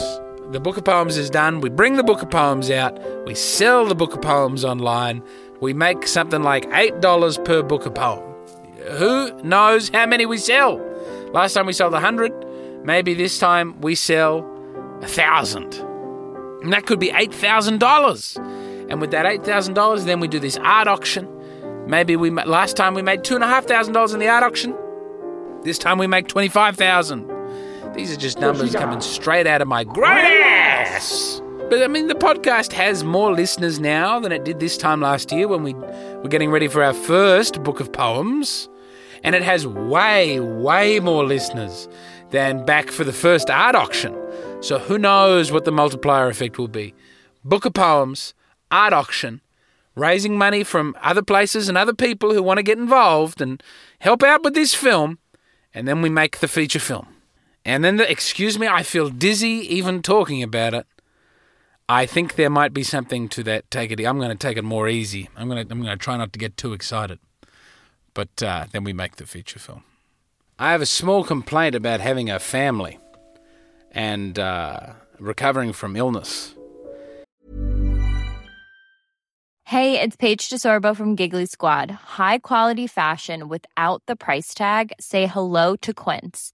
The 0.51 0.59
book 0.59 0.77
of 0.77 0.83
poems 0.83 1.17
is 1.17 1.31
done. 1.31 1.59
We 1.59 1.69
bring 1.69 1.95
the 1.95 2.03
book 2.03 2.21
of 2.21 2.29
poems 2.29 2.69
out. 2.69 2.99
We 3.25 3.33
sell 3.33 3.85
the 3.85 3.95
book 3.95 4.13
of 4.13 4.21
poems 4.21 4.63
online. 4.63 5.23
We 5.61 5.73
make 5.73 6.07
something 6.07 6.41
like 6.41 6.65
$8 6.71 7.45
per 7.45 7.61
book 7.61 7.85
of 7.85 7.93
poem. 7.93 8.23
Who 8.97 9.31
knows 9.43 9.89
how 9.89 10.07
many 10.07 10.25
we 10.25 10.37
sell? 10.37 10.81
Last 11.33 11.53
time 11.53 11.67
we 11.67 11.73
sold 11.73 11.93
100. 11.93 12.83
Maybe 12.83 13.13
this 13.13 13.37
time 13.37 13.79
we 13.79 13.93
sell 13.93 14.39
a 14.39 15.07
1,000. 15.07 15.75
And 16.63 16.73
that 16.73 16.87
could 16.87 16.99
be 16.99 17.09
$8,000. 17.09 18.89
And 18.89 18.99
with 18.99 19.11
that 19.11 19.25
$8,000, 19.25 20.05
then 20.05 20.19
we 20.19 20.27
do 20.27 20.39
this 20.39 20.57
art 20.57 20.87
auction. 20.87 21.27
Maybe 21.87 22.15
we 22.15 22.31
last 22.31 22.75
time 22.75 22.93
we 22.93 23.01
made 23.01 23.21
$2,500 23.21 24.13
in 24.13 24.19
the 24.19 24.27
art 24.27 24.43
auction. 24.43 24.75
This 25.63 25.77
time 25.77 25.99
we 25.99 26.07
make 26.07 26.27
25000 26.27 27.29
These 27.93 28.11
are 28.13 28.17
just 28.17 28.39
numbers 28.39 28.73
coming 28.73 29.01
straight 29.01 29.45
out 29.45 29.61
of 29.61 29.67
my 29.67 29.83
great 29.83 30.41
ass. 30.43 31.41
But 31.71 31.83
I 31.83 31.87
mean, 31.87 32.07
the 32.07 32.15
podcast 32.15 32.73
has 32.73 33.05
more 33.05 33.31
listeners 33.31 33.79
now 33.79 34.19
than 34.19 34.33
it 34.33 34.43
did 34.43 34.59
this 34.59 34.75
time 34.75 34.99
last 34.99 35.31
year 35.31 35.47
when 35.47 35.63
we 35.63 35.73
were 35.73 36.27
getting 36.27 36.51
ready 36.51 36.67
for 36.67 36.83
our 36.83 36.93
first 36.93 37.63
book 37.63 37.79
of 37.79 37.93
poems. 37.93 38.67
And 39.23 39.35
it 39.35 39.41
has 39.41 39.65
way, 39.65 40.41
way 40.41 40.99
more 40.99 41.23
listeners 41.23 41.87
than 42.31 42.65
back 42.65 42.91
for 42.91 43.05
the 43.05 43.13
first 43.13 43.49
art 43.49 43.73
auction. 43.73 44.13
So 44.59 44.79
who 44.79 44.97
knows 44.97 45.53
what 45.53 45.63
the 45.63 45.71
multiplier 45.71 46.27
effect 46.27 46.57
will 46.57 46.67
be? 46.67 46.93
Book 47.45 47.63
of 47.63 47.73
poems, 47.73 48.33
art 48.69 48.91
auction, 48.91 49.39
raising 49.95 50.37
money 50.37 50.65
from 50.65 50.93
other 51.01 51.21
places 51.21 51.69
and 51.69 51.77
other 51.77 51.93
people 51.93 52.33
who 52.33 52.43
want 52.43 52.57
to 52.57 52.63
get 52.63 52.79
involved 52.79 53.39
and 53.39 53.63
help 53.99 54.23
out 54.23 54.43
with 54.43 54.55
this 54.55 54.73
film. 54.73 55.19
And 55.73 55.87
then 55.87 56.01
we 56.01 56.09
make 56.09 56.39
the 56.39 56.49
feature 56.49 56.79
film. 56.79 57.07
And 57.63 57.81
then, 57.81 57.95
the, 57.95 58.11
excuse 58.11 58.59
me, 58.59 58.67
I 58.67 58.83
feel 58.83 59.07
dizzy 59.07 59.65
even 59.73 60.01
talking 60.01 60.43
about 60.43 60.73
it. 60.73 60.85
I 61.91 62.05
think 62.05 62.35
there 62.35 62.49
might 62.49 62.73
be 62.73 62.83
something 62.83 63.27
to 63.27 63.43
that. 63.43 63.69
Take 63.69 63.91
it. 63.91 63.99
I'm 64.05 64.17
going 64.17 64.29
to 64.29 64.35
take 64.47 64.55
it 64.55 64.63
more 64.63 64.87
easy. 64.87 65.29
I'm 65.35 65.49
going 65.49 65.67
to. 65.67 65.73
I'm 65.73 65.81
going 65.81 65.91
to 65.91 66.01
try 66.01 66.15
not 66.15 66.31
to 66.31 66.39
get 66.39 66.55
too 66.55 66.71
excited. 66.71 67.19
But 68.13 68.41
uh, 68.41 68.67
then 68.71 68.85
we 68.85 68.93
make 68.93 69.17
the 69.17 69.25
feature 69.25 69.59
film. 69.59 69.83
I 70.57 70.71
have 70.71 70.81
a 70.81 70.85
small 70.85 71.25
complaint 71.25 71.75
about 71.75 71.99
having 71.99 72.29
a 72.29 72.39
family, 72.39 72.97
and 73.91 74.39
uh, 74.39 74.93
recovering 75.19 75.73
from 75.73 75.97
illness. 75.97 76.55
Hey, 79.65 79.99
it's 79.99 80.15
Paige 80.15 80.49
DeSorbo 80.49 80.95
from 80.95 81.15
Giggly 81.15 81.45
Squad. 81.45 81.91
High 81.91 82.39
quality 82.39 82.87
fashion 82.87 83.49
without 83.49 84.01
the 84.05 84.15
price 84.15 84.53
tag. 84.53 84.93
Say 85.01 85.27
hello 85.27 85.75
to 85.77 85.93
Quince. 85.93 86.53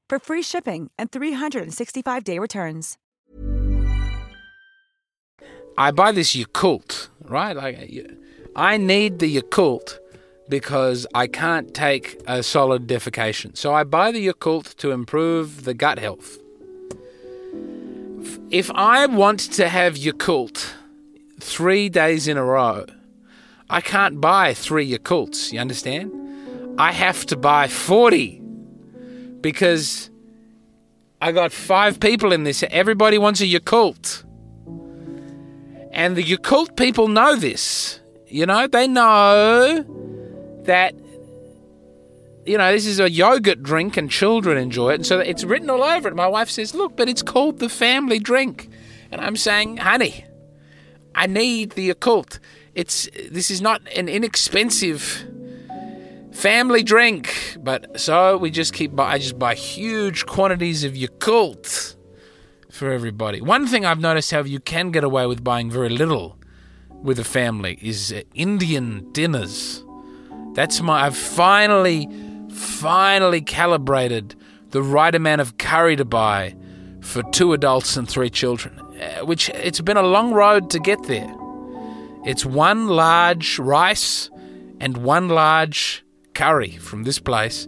for 0.11 0.19
free 0.19 0.41
shipping 0.41 0.89
and 0.97 1.09
365-day 1.09 2.37
returns. 2.37 2.97
I 5.77 5.91
buy 5.91 6.11
this 6.11 6.35
Yakult, 6.35 7.07
right? 7.21 7.55
Like, 7.55 7.77
I 8.53 8.75
need 8.75 9.19
the 9.19 9.37
Yakult 9.37 9.99
because 10.49 11.07
I 11.15 11.27
can't 11.27 11.73
take 11.73 12.21
a 12.27 12.43
solid 12.43 12.87
defecation. 12.87 13.55
So 13.55 13.73
I 13.73 13.85
buy 13.85 14.11
the 14.11 14.27
Yakult 14.27 14.75
to 14.79 14.91
improve 14.91 15.63
the 15.63 15.73
gut 15.73 15.97
health. 15.97 16.37
If 18.49 18.69
I 18.71 19.05
want 19.05 19.39
to 19.53 19.69
have 19.69 19.95
Yakult 19.95 20.73
three 21.39 21.87
days 21.87 22.27
in 22.27 22.35
a 22.35 22.43
row, 22.43 22.85
I 23.69 23.79
can't 23.79 24.19
buy 24.19 24.55
three 24.55 24.91
Yakults, 24.91 25.53
you 25.53 25.61
understand? 25.61 26.11
I 26.77 26.91
have 26.91 27.25
to 27.27 27.37
buy 27.37 27.69
40 27.69 28.40
because 29.41 30.09
I 31.21 31.31
got 31.31 31.51
five 31.51 31.99
people 31.99 32.31
in 32.31 32.43
this. 32.43 32.63
Everybody 32.69 33.17
wants 33.17 33.41
a 33.41 33.45
Yakult. 33.45 34.23
And 35.91 36.15
the 36.15 36.23
Yakult 36.23 36.75
people 36.75 37.07
know 37.07 37.35
this. 37.35 37.99
You 38.27 38.45
know, 38.45 38.65
they 38.65 38.87
know 38.87 39.83
that, 40.63 40.95
you 42.45 42.57
know, 42.57 42.71
this 42.71 42.85
is 42.85 42.99
a 42.99 43.09
yogurt 43.09 43.61
drink 43.61 43.97
and 43.97 44.09
children 44.09 44.57
enjoy 44.57 44.91
it. 44.91 44.95
And 44.95 45.05
so 45.05 45.19
it's 45.19 45.43
written 45.43 45.69
all 45.69 45.83
over 45.83 46.07
it. 46.07 46.15
My 46.15 46.27
wife 46.27 46.49
says, 46.49 46.73
look, 46.73 46.95
but 46.95 47.09
it's 47.09 47.21
called 47.21 47.59
the 47.59 47.69
family 47.69 48.19
drink. 48.19 48.69
And 49.11 49.19
I'm 49.19 49.35
saying, 49.35 49.77
honey, 49.77 50.25
I 51.13 51.27
need 51.27 51.71
the 51.71 51.93
Yakult. 51.93 52.39
It's 52.73 53.09
this 53.29 53.51
is 53.51 53.61
not 53.61 53.81
an 53.95 54.07
inexpensive 54.07 55.25
family 56.31 56.83
drink, 56.83 57.57
but 57.59 57.99
so 57.99 58.37
we 58.37 58.51
just 58.51 58.73
keep 58.73 58.95
buy. 58.95 59.13
I 59.13 59.17
just 59.17 59.37
buy 59.37 59.55
huge 59.55 60.25
quantities 60.25 60.83
of 60.83 60.93
Yakult 60.93 61.95
for 62.69 62.91
everybody. 62.91 63.41
One 63.41 63.67
thing 63.67 63.85
I've 63.85 63.99
noticed 63.99 64.31
how 64.31 64.43
you 64.43 64.59
can 64.59 64.91
get 64.91 65.03
away 65.03 65.25
with 65.27 65.43
buying 65.43 65.69
very 65.69 65.89
little 65.89 66.37
with 66.89 67.19
a 67.19 67.23
family 67.23 67.77
is 67.81 68.11
uh, 68.11 68.21
Indian 68.33 69.11
dinners. 69.11 69.83
That's 70.53 70.81
my. 70.81 71.05
I've 71.05 71.17
finally, 71.17 72.07
finally 72.49 73.41
calibrated 73.41 74.35
the 74.69 74.81
right 74.81 75.13
amount 75.13 75.41
of 75.41 75.57
curry 75.57 75.95
to 75.95 76.05
buy 76.05 76.55
for 77.01 77.23
two 77.31 77.53
adults 77.53 77.97
and 77.97 78.07
three 78.07 78.29
children. 78.29 78.79
uh, 78.79 79.25
Which 79.25 79.49
it's 79.49 79.81
been 79.81 79.97
a 79.97 80.03
long 80.03 80.33
road 80.33 80.69
to 80.69 80.79
get 80.79 81.03
there. 81.03 81.33
It's 82.23 82.45
one 82.45 82.87
large 82.87 83.57
rice 83.57 84.29
and 84.79 84.97
one 84.97 85.27
large 85.29 86.03
curry 86.41 86.71
from 86.71 87.03
this 87.03 87.19
place, 87.19 87.67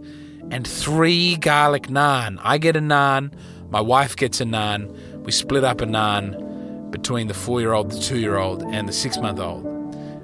and 0.50 0.68
three 0.68 1.36
garlic 1.36 1.90
naan. 1.90 2.40
I 2.42 2.58
get 2.58 2.76
a 2.76 2.80
naan, 2.80 3.32
my 3.70 3.80
wife 3.80 4.16
gets 4.16 4.42
a 4.42 4.46
naan. 4.46 4.90
We 5.24 5.32
split 5.32 5.64
up 5.64 5.80
a 5.80 5.86
naan 5.86 6.90
between 6.90 7.28
the 7.28 7.36
four 7.36 7.62
year 7.62 7.74
old, 7.74 7.92
the 7.92 8.00
two 8.00 8.18
year 8.18 8.38
old, 8.38 8.64
and 8.64 8.90
the 8.90 8.94
six 8.94 9.20
month 9.20 9.40
old. 9.40 9.64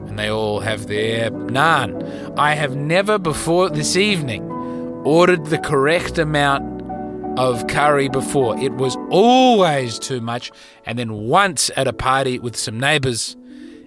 And 0.08 0.18
they 0.18 0.30
all 0.30 0.62
have 0.62 0.88
their 0.88 1.30
naan. 1.30 1.92
I 2.40 2.56
have 2.56 2.76
never 2.76 3.20
before 3.20 3.70
this 3.70 3.96
evening 3.96 4.42
ordered 5.06 5.46
the 5.46 5.60
correct 5.60 6.18
amount 6.18 6.64
of 7.38 7.68
curry 7.68 8.10
before. 8.10 8.58
It 8.58 8.74
was 8.74 8.98
always 9.12 10.00
too 10.00 10.22
much. 10.22 10.52
And 10.88 10.98
then 10.98 11.12
once 11.14 11.70
at 11.78 11.88
a 11.88 11.94
party 11.94 12.40
with 12.40 12.56
some 12.56 12.80
neighbors, 12.80 13.38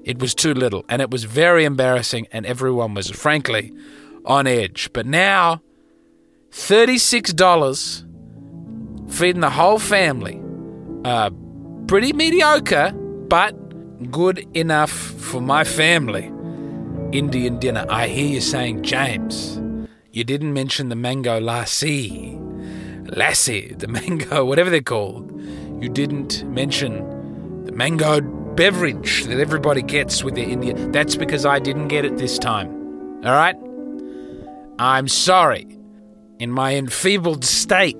it 0.05 0.21
was 0.21 0.37
too 0.37 0.55
little. 0.55 0.85
And 0.89 1.03
it 1.03 1.11
was 1.11 1.25
very 1.25 1.65
embarrassing, 1.65 2.29
and 2.31 2.47
everyone 2.47 2.95
was 2.95 3.11
frankly 3.11 3.73
on 4.25 4.47
edge. 4.47 4.91
But 4.93 5.07
now, 5.07 5.63
$36 6.51 8.05
feeding 9.11 9.41
the 9.41 9.51
whole 9.51 9.79
family. 9.79 10.41
Uh, 11.05 11.31
pretty 11.87 12.13
mediocre, 12.13 12.93
but 12.93 14.11
good 14.11 14.47
enough 14.55 14.91
for 14.91 15.41
my 15.41 15.65
family. 15.65 16.33
Indian 17.13 17.59
dinner. 17.59 17.87
I 17.89 18.09
hear 18.09 18.27
you 18.27 18.41
saying, 18.41 18.83
James, 18.83 19.61
you 20.13 20.25
didn't 20.25 20.53
mention 20.55 20.89
the 20.89 20.97
mango 20.97 21.41
lassi. 21.41 22.39
Lassi, 23.07 23.79
the 23.83 23.89
mango, 23.89 24.45
whatever 24.45 24.71
they're 24.71 24.81
called. 24.81 25.31
You 25.83 25.89
didn't 25.89 26.45
mention 26.45 27.65
the 27.65 27.73
mango 27.73 28.21
beverage 28.21 29.25
that 29.25 29.41
everybody 29.41 29.83
gets 29.83 30.23
with 30.23 30.35
their 30.35 30.49
Indian. 30.49 30.93
That's 30.93 31.17
because 31.17 31.45
I 31.45 31.59
didn't 31.59 31.89
get 31.89 32.05
it 32.05 32.19
this 32.19 32.39
time. 32.39 32.69
All 33.25 33.33
right? 33.33 33.57
I'm 34.79 35.09
sorry. 35.09 35.67
In 36.39 36.51
my 36.51 36.75
enfeebled 36.75 37.45
state, 37.45 37.97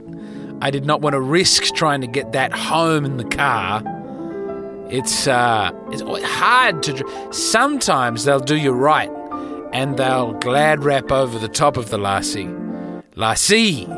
I 0.61 0.71
did 0.71 0.85
not 0.85 1.01
want 1.01 1.15
to 1.15 1.21
risk 1.21 1.75
trying 1.75 2.01
to 2.01 2.07
get 2.07 2.33
that 2.33 2.53
home 2.53 3.05
in 3.05 3.17
the 3.17 3.25
car. 3.25 3.83
It's 4.89 5.27
uh, 5.27 5.71
it's 5.91 6.03
hard 6.03 6.83
to. 6.85 7.33
Sometimes 7.33 8.25
they'll 8.25 8.41
do 8.41 8.57
you 8.57 8.73
right, 8.73 9.11
and 9.73 9.97
they'll 9.97 10.35
glad 10.35 10.85
wrap 10.85 11.11
over 11.11 11.39
the 11.39 11.49
top 11.49 11.77
of 11.77 11.91
the 11.91 11.99
lassi, 11.99 12.47
lassi. 13.15 13.89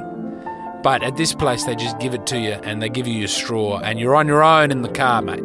But 0.82 1.02
at 1.02 1.16
this 1.16 1.32
place, 1.34 1.64
they 1.64 1.74
just 1.74 1.98
give 1.98 2.14
it 2.14 2.26
to 2.26 2.38
you, 2.38 2.52
and 2.52 2.82
they 2.82 2.88
give 2.88 3.06
you 3.06 3.14
your 3.14 3.28
straw, 3.28 3.78
and 3.78 3.98
you're 3.98 4.14
on 4.14 4.28
your 4.28 4.42
own 4.42 4.70
in 4.70 4.82
the 4.82 4.88
car, 4.88 5.22
mate. 5.22 5.42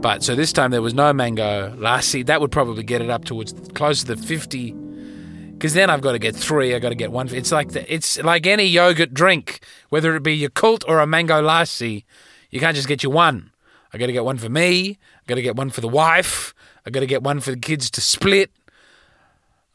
But 0.00 0.22
so 0.22 0.34
this 0.34 0.52
time 0.52 0.70
there 0.72 0.82
was 0.82 0.94
no 0.94 1.12
mango 1.12 1.74
lassi. 1.76 2.26
That 2.26 2.40
would 2.40 2.50
probably 2.50 2.82
get 2.82 3.00
it 3.00 3.10
up 3.10 3.24
towards 3.24 3.52
close 3.74 4.00
to 4.04 4.14
the 4.14 4.22
fifty. 4.22 4.74
Because 5.60 5.74
then 5.74 5.90
I've 5.90 6.00
got 6.00 6.12
to 6.12 6.18
get 6.18 6.34
three. 6.34 6.74
I've 6.74 6.80
got 6.80 6.88
to 6.88 6.94
get 6.94 7.12
one. 7.12 7.28
It's 7.28 7.52
like 7.52 7.72
the, 7.72 7.94
it's 7.94 8.16
like 8.22 8.46
any 8.46 8.64
yogurt 8.64 9.12
drink, 9.12 9.60
whether 9.90 10.16
it 10.16 10.22
be 10.22 10.40
Yakult 10.40 10.84
or 10.88 11.00
a 11.00 11.06
mango 11.06 11.42
lassi. 11.42 12.04
You 12.48 12.60
can't 12.60 12.74
just 12.74 12.88
get 12.88 13.02
you 13.02 13.10
one. 13.10 13.50
I 13.92 13.98
got 13.98 14.06
to 14.06 14.12
get 14.12 14.24
one 14.24 14.38
for 14.38 14.48
me. 14.48 14.98
I 15.16 15.20
got 15.26 15.34
to 15.34 15.42
get 15.42 15.56
one 15.56 15.68
for 15.68 15.82
the 15.82 15.88
wife. 15.88 16.54
I 16.86 16.88
got 16.88 17.00
to 17.00 17.06
get 17.06 17.22
one 17.22 17.40
for 17.40 17.50
the 17.50 17.58
kids 17.58 17.90
to 17.90 18.00
split. 18.00 18.50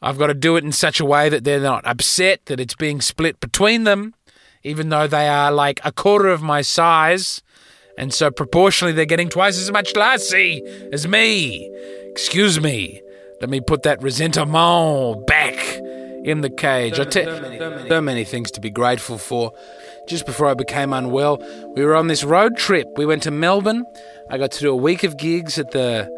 I've 0.02 0.18
got 0.18 0.26
to 0.26 0.34
do 0.34 0.56
it 0.56 0.64
in 0.64 0.72
such 0.72 0.98
a 0.98 1.04
way 1.04 1.28
that 1.28 1.44
they're 1.44 1.60
not 1.60 1.86
upset 1.86 2.44
that 2.46 2.58
it's 2.58 2.74
being 2.74 3.00
split 3.00 3.38
between 3.38 3.84
them, 3.84 4.12
even 4.64 4.88
though 4.88 5.06
they 5.06 5.28
are 5.28 5.52
like 5.52 5.78
a 5.84 5.92
quarter 5.92 6.30
of 6.30 6.42
my 6.42 6.62
size. 6.62 7.42
And 7.96 8.12
so 8.12 8.32
proportionally, 8.32 8.92
they're 8.92 9.04
getting 9.04 9.28
twice 9.28 9.56
as 9.56 9.70
much 9.70 9.92
lassi 9.92 10.62
as 10.92 11.06
me. 11.06 11.70
Excuse 12.10 12.60
me. 12.60 13.02
Let 13.40 13.50
me 13.50 13.60
put 13.60 13.82
that 13.82 14.02
resentment 14.02 15.26
back 15.26 15.55
in 16.26 16.40
the 16.40 16.50
cage. 16.50 16.98
I 16.98 17.04
tell 17.04 17.86
so 17.86 18.00
many 18.00 18.24
things 18.24 18.50
to 18.50 18.60
be 18.60 18.68
grateful 18.68 19.16
for. 19.16 19.52
Just 20.08 20.26
before 20.26 20.48
I 20.48 20.54
became 20.54 20.92
unwell, 20.92 21.38
we 21.74 21.84
were 21.84 21.94
on 21.94 22.08
this 22.08 22.24
road 22.24 22.56
trip. 22.56 22.86
We 22.96 23.06
went 23.06 23.22
to 23.22 23.30
Melbourne. 23.30 23.84
I 24.28 24.36
got 24.38 24.50
to 24.52 24.60
do 24.60 24.70
a 24.70 24.76
week 24.76 25.04
of 25.04 25.16
gigs 25.16 25.58
at 25.58 25.70
the 25.70 26.08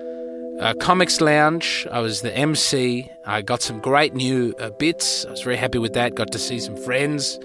uh, 0.60 0.74
Comics 0.80 1.20
Lounge. 1.20 1.86
I 1.92 2.00
was 2.00 2.22
the 2.22 2.34
MC. 2.34 3.10
I 3.26 3.42
got 3.42 3.62
some 3.62 3.80
great 3.80 4.14
new 4.14 4.54
uh, 4.58 4.70
bits. 4.70 5.26
I 5.26 5.30
was 5.30 5.42
very 5.42 5.56
happy 5.56 5.78
with 5.78 5.92
that. 5.92 6.14
Got 6.14 6.32
to 6.32 6.38
see 6.38 6.58
some 6.58 6.76
friends 6.76 7.38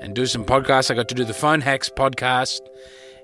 and 0.00 0.14
do 0.14 0.26
some 0.26 0.44
podcasts. 0.44 0.90
I 0.90 0.94
got 0.94 1.08
to 1.08 1.14
do 1.14 1.24
the 1.24 1.34
Phone 1.34 1.62
Hacks 1.62 1.88
podcast 1.88 2.60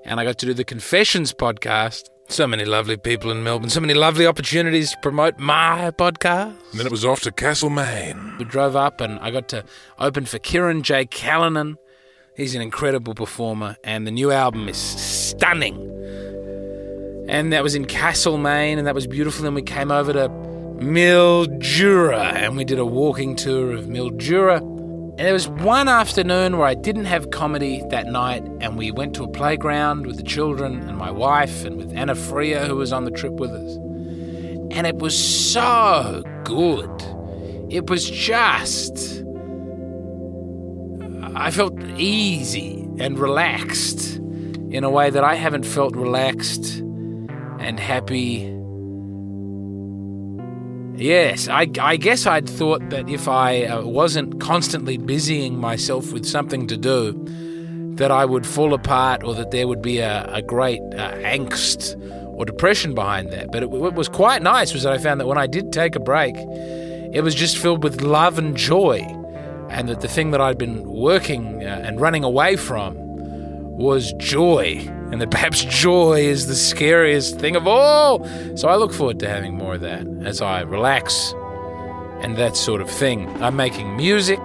and 0.03 0.19
I 0.19 0.23
got 0.23 0.39
to 0.39 0.45
do 0.47 0.53
the 0.53 0.65
Confessions 0.65 1.31
podcast. 1.31 2.09
So 2.31 2.45
many 2.45 2.63
lovely 2.63 2.95
people 2.95 3.31
in 3.31 3.43
Melbourne, 3.43 3.71
so 3.71 3.79
many 3.79 3.95
lovely 3.95 4.27
opportunities 4.27 4.91
to 4.91 4.97
promote 4.99 5.39
my 5.39 5.89
podcast. 5.97 6.53
And 6.69 6.79
then 6.79 6.85
it 6.85 6.91
was 6.91 7.03
off 7.03 7.21
to 7.21 7.31
Castlemaine. 7.31 8.35
We 8.37 8.45
drove 8.45 8.75
up 8.75 9.01
and 9.01 9.17
I 9.19 9.31
got 9.31 9.49
to 9.49 9.65
open 9.97 10.25
for 10.25 10.37
Kieran 10.37 10.83
J. 10.83 11.07
Callinan. 11.07 11.75
He's 12.37 12.53
an 12.53 12.61
incredible 12.61 13.15
performer, 13.15 13.77
and 13.83 14.05
the 14.05 14.11
new 14.11 14.31
album 14.31 14.69
is 14.69 14.77
stunning. 14.77 15.75
And 17.27 17.51
that 17.51 17.63
was 17.63 17.73
in 17.73 17.85
Castlemaine, 17.85 18.77
and 18.77 18.85
that 18.85 18.95
was 18.95 19.07
beautiful. 19.07 19.43
Then 19.43 19.55
we 19.55 19.63
came 19.63 19.91
over 19.91 20.13
to 20.13 20.29
Mildura, 20.29 22.35
and 22.35 22.55
we 22.55 22.63
did 22.63 22.79
a 22.79 22.85
walking 22.85 23.35
tour 23.35 23.73
of 23.73 23.85
Mildura. 23.85 24.61
And 25.19 25.25
there 25.25 25.33
was 25.33 25.49
one 25.49 25.89
afternoon 25.89 26.57
where 26.57 26.65
I 26.65 26.75
didn't 26.75 27.03
have 27.03 27.29
comedy 27.29 27.83
that 27.89 28.07
night, 28.07 28.41
and 28.61 28.77
we 28.77 28.89
went 28.89 29.13
to 29.15 29.25
a 29.25 29.27
playground 29.27 30.07
with 30.07 30.15
the 30.15 30.23
children 30.23 30.79
and 30.87 30.97
my 30.97 31.11
wife, 31.11 31.65
and 31.65 31.75
with 31.75 31.93
Anna 31.93 32.15
Freya, 32.15 32.65
who 32.65 32.77
was 32.77 32.93
on 32.93 33.03
the 33.03 33.11
trip 33.11 33.33
with 33.33 33.51
us. 33.51 33.75
And 34.71 34.87
it 34.87 34.95
was 34.99 35.21
so 35.21 36.23
good. 36.45 36.89
It 37.69 37.89
was 37.89 38.09
just. 38.09 39.25
I 41.35 41.51
felt 41.51 41.77
easy 41.97 42.87
and 43.01 43.19
relaxed 43.19 44.15
in 44.71 44.85
a 44.85 44.89
way 44.89 45.09
that 45.09 45.25
I 45.25 45.35
haven't 45.35 45.65
felt 45.65 45.97
relaxed 45.97 46.77
and 47.59 47.77
happy. 47.77 48.57
Yes, 50.99 51.47
I, 51.47 51.65
I 51.79 51.95
guess 51.95 52.25
I'd 52.25 52.49
thought 52.49 52.89
that 52.89 53.07
if 53.07 53.29
I 53.29 53.63
uh, 53.63 53.85
wasn't 53.85 54.41
constantly 54.41 54.97
busying 54.97 55.57
myself 55.57 56.11
with 56.11 56.25
something 56.25 56.67
to 56.67 56.75
do, 56.75 57.13
that 57.95 58.11
I 58.11 58.25
would 58.25 58.45
fall 58.45 58.73
apart 58.73 59.23
or 59.23 59.33
that 59.35 59.51
there 59.51 59.65
would 59.65 59.81
be 59.81 59.99
a, 59.99 60.25
a 60.25 60.41
great 60.41 60.81
uh, 60.81 61.13
angst 61.19 61.95
or 62.37 62.43
depression 62.43 62.95
behind 62.95 63.31
that. 63.31 63.49
But 63.49 63.69
what 63.69 63.93
was 63.93 64.09
quite 64.09 64.41
nice 64.41 64.73
was 64.73 64.83
that 64.83 64.91
I 64.91 64.97
found 64.97 65.21
that 65.21 65.27
when 65.27 65.37
I 65.37 65.47
did 65.47 65.71
take 65.71 65.95
a 65.95 66.01
break, 66.01 66.35
it 66.35 67.23
was 67.23 67.33
just 67.33 67.57
filled 67.57 67.81
with 67.81 68.01
love 68.01 68.37
and 68.37 68.57
joy, 68.57 68.99
and 69.69 69.87
that 69.87 70.01
the 70.01 70.09
thing 70.09 70.31
that 70.31 70.41
I'd 70.41 70.57
been 70.57 70.83
working 70.83 71.63
uh, 71.63 71.81
and 71.85 72.01
running 72.01 72.25
away 72.25 72.57
from 72.57 72.97
was 73.79 74.11
joy, 74.13 74.85
and 75.11 75.21
that 75.21 75.31
perhaps 75.31 75.63
joy 75.83 76.19
is 76.19 76.47
the 76.47 76.55
scariest 76.55 77.39
thing 77.39 77.55
of 77.55 77.67
all. 77.67 78.25
So 78.55 78.67
I 78.67 78.75
look 78.75 78.93
forward 78.93 79.19
to 79.19 79.29
having 79.29 79.55
more 79.55 79.75
of 79.75 79.81
that 79.81 80.05
as 80.25 80.41
I 80.41 80.61
relax 80.61 81.33
and 82.21 82.37
that 82.37 82.57
sort 82.57 82.81
of 82.81 82.89
thing. 82.89 83.27
I'm 83.41 83.55
making 83.55 83.95
music. 83.95 84.39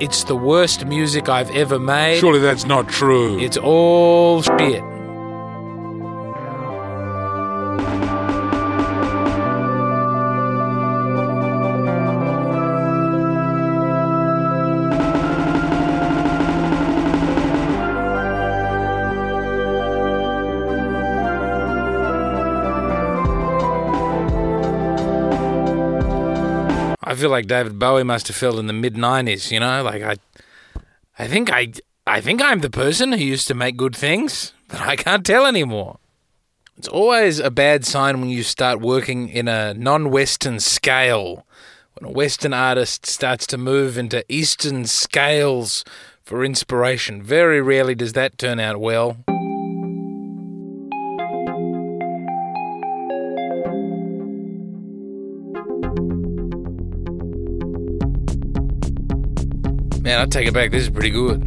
It's 0.00 0.24
the 0.24 0.34
worst 0.34 0.86
music 0.86 1.28
I've 1.28 1.50
ever 1.50 1.78
made. 1.78 2.18
Surely 2.18 2.40
that's 2.40 2.64
not 2.64 2.88
true. 2.88 3.38
It's 3.38 3.58
all 3.58 4.42
shit. 4.42 4.82
I 27.12 27.14
feel 27.14 27.28
like 27.28 27.46
David 27.46 27.78
Bowie 27.78 28.04
must 28.04 28.28
have 28.28 28.36
felt 28.36 28.58
in 28.58 28.68
the 28.68 28.72
mid 28.72 28.94
'90s. 28.94 29.50
You 29.50 29.60
know, 29.60 29.82
like 29.82 30.02
I, 30.02 30.16
I 31.18 31.28
think 31.28 31.52
I, 31.52 31.74
I 32.06 32.22
think 32.22 32.40
I'm 32.40 32.60
the 32.60 32.70
person 32.70 33.12
who 33.12 33.22
used 33.22 33.46
to 33.48 33.54
make 33.54 33.76
good 33.76 33.94
things, 33.94 34.54
but 34.68 34.80
I 34.80 34.96
can't 34.96 35.24
tell 35.26 35.44
anymore. 35.44 35.98
It's 36.78 36.88
always 36.88 37.38
a 37.38 37.50
bad 37.50 37.84
sign 37.84 38.20
when 38.20 38.30
you 38.30 38.42
start 38.42 38.80
working 38.80 39.28
in 39.28 39.46
a 39.46 39.74
non-Western 39.74 40.58
scale. 40.58 41.46
When 41.98 42.10
a 42.10 42.12
Western 42.14 42.54
artist 42.54 43.04
starts 43.04 43.46
to 43.48 43.58
move 43.58 43.98
into 43.98 44.24
Eastern 44.30 44.86
scales 44.86 45.84
for 46.22 46.42
inspiration, 46.42 47.22
very 47.22 47.60
rarely 47.60 47.94
does 47.94 48.14
that 48.14 48.38
turn 48.38 48.58
out 48.58 48.80
well. 48.80 49.18
Man, 60.12 60.20
I 60.20 60.26
take 60.26 60.46
it 60.46 60.52
back. 60.52 60.70
This 60.70 60.82
is 60.82 60.90
pretty 60.90 61.08
good. 61.08 61.40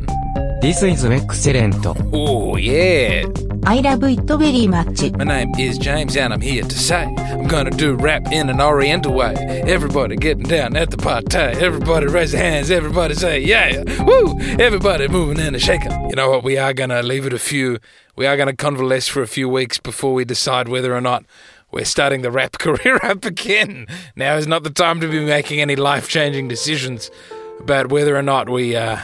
This 0.60 0.82
is 0.82 1.06
excellent. 1.06 1.86
Oh, 2.12 2.56
yeah. 2.56 3.28
I 3.64 3.80
love 3.82 4.04
it 4.06 4.22
very 4.22 4.66
much. 4.66 5.04
My 5.12 5.24
name 5.24 5.54
is 5.60 5.78
James, 5.78 6.18
and 6.18 6.34
I'm 6.34 6.42
here 6.42 6.64
to 6.64 6.80
say 6.80 7.04
I'm 7.04 7.46
gonna 7.48 7.70
do 7.70 7.94
rap 7.94 8.32
in 8.32 8.50
an 8.50 8.60
Oriental 8.60 9.14
way. 9.14 9.36
Everybody 9.68 10.16
getting 10.16 10.46
down 10.46 10.76
at 10.76 10.90
the 10.90 10.98
party. 10.98 11.38
Everybody 11.38 12.08
raise 12.08 12.32
their 12.32 12.42
hands. 12.42 12.72
Everybody 12.72 13.14
say, 13.14 13.40
yeah, 13.40 13.84
woo! 14.04 14.36
Everybody 14.60 15.10
moving 15.10 15.40
and 15.40 15.62
shaking. 15.62 15.92
You 16.10 16.16
know 16.16 16.32
what? 16.32 16.44
We 16.44 16.58
are 16.58 16.74
gonna 16.74 17.04
leave 17.04 17.28
it 17.28 17.34
a 17.34 17.40
few. 17.40 17.78
We 18.16 18.26
are 18.26 18.36
gonna 18.36 18.56
convalesce 18.56 19.08
for 19.08 19.22
a 19.22 19.28
few 19.28 19.48
weeks 19.48 19.78
before 19.78 20.16
we 20.16 20.26
decide 20.26 20.70
whether 20.70 20.96
or 20.96 21.02
not 21.02 21.24
we're 21.72 21.86
starting 21.86 22.24
the 22.24 22.32
rap 22.32 22.54
career 22.58 23.00
up 23.04 23.26
again. 23.26 23.86
Now 24.16 24.38
is 24.38 24.48
not 24.48 24.64
the 24.64 24.72
time 24.72 25.02
to 25.02 25.08
be 25.08 25.24
making 25.24 25.62
any 25.62 25.76
life 25.76 26.08
changing 26.08 26.48
decisions. 26.48 27.12
About 27.60 27.90
whether 27.90 28.16
or 28.16 28.22
not 28.22 28.50
we. 28.50 28.76
Uh, 28.76 29.00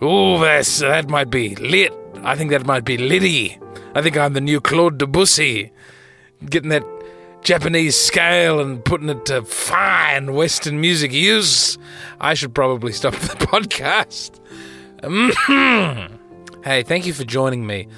oh, 0.00 0.38
that's 0.40 0.78
that 0.80 1.08
might 1.08 1.30
be 1.30 1.54
lit. 1.56 1.92
I 2.22 2.36
think 2.36 2.50
that 2.50 2.66
might 2.66 2.84
be 2.84 2.96
Liddy. 2.96 3.58
I 3.94 4.02
think 4.02 4.16
I'm 4.16 4.32
the 4.32 4.40
new 4.40 4.60
Claude 4.60 4.98
Debussy, 4.98 5.72
getting 6.48 6.70
that 6.70 6.84
Japanese 7.42 7.96
scale 7.96 8.60
and 8.60 8.84
putting 8.84 9.08
it 9.08 9.26
to 9.26 9.42
fine 9.42 10.32
Western 10.34 10.80
music 10.80 11.12
use. 11.12 11.78
I 12.20 12.34
should 12.34 12.54
probably 12.54 12.92
stop 12.92 13.14
the 13.16 13.46
podcast. 13.46 14.38
hey, 16.64 16.82
thank 16.84 17.06
you 17.06 17.12
for 17.12 17.24
joining 17.24 17.66
me 17.66 17.88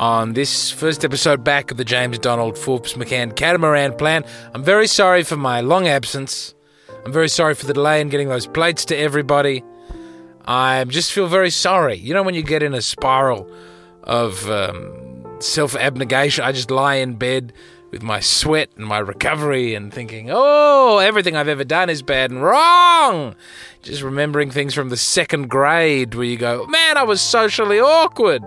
on 0.00 0.32
this 0.32 0.70
first 0.70 1.04
episode 1.04 1.44
back 1.44 1.70
of 1.70 1.76
the 1.76 1.84
James 1.84 2.18
Donald 2.18 2.56
Forbes 2.58 2.94
McCann 2.94 3.36
Catamaran 3.36 3.94
Plan. 3.96 4.24
I'm 4.54 4.64
very 4.64 4.86
sorry 4.86 5.22
for 5.22 5.36
my 5.36 5.60
long 5.60 5.86
absence. 5.86 6.54
I'm 7.06 7.12
very 7.12 7.28
sorry 7.28 7.54
for 7.54 7.66
the 7.66 7.72
delay 7.72 8.00
in 8.00 8.08
getting 8.08 8.28
those 8.28 8.48
plates 8.48 8.84
to 8.86 8.96
everybody. 8.96 9.62
I 10.44 10.82
just 10.86 11.12
feel 11.12 11.28
very 11.28 11.50
sorry. 11.50 11.94
You 11.94 12.12
know, 12.12 12.24
when 12.24 12.34
you 12.34 12.42
get 12.42 12.64
in 12.64 12.74
a 12.74 12.82
spiral 12.82 13.48
of 14.02 14.50
um, 14.50 15.24
self 15.38 15.76
abnegation, 15.76 16.42
I 16.42 16.50
just 16.50 16.68
lie 16.68 16.96
in 16.96 17.14
bed 17.14 17.52
with 17.92 18.02
my 18.02 18.18
sweat 18.18 18.70
and 18.74 18.84
my 18.84 18.98
recovery 18.98 19.76
and 19.76 19.94
thinking, 19.94 20.30
oh, 20.32 20.98
everything 20.98 21.36
I've 21.36 21.46
ever 21.46 21.62
done 21.62 21.90
is 21.90 22.02
bad 22.02 22.32
and 22.32 22.42
wrong. 22.42 23.36
Just 23.82 24.02
remembering 24.02 24.50
things 24.50 24.74
from 24.74 24.88
the 24.88 24.96
second 24.96 25.48
grade 25.48 26.16
where 26.16 26.26
you 26.26 26.36
go, 26.36 26.66
man, 26.66 26.96
I 26.96 27.04
was 27.04 27.20
socially 27.20 27.78
awkward 27.78 28.42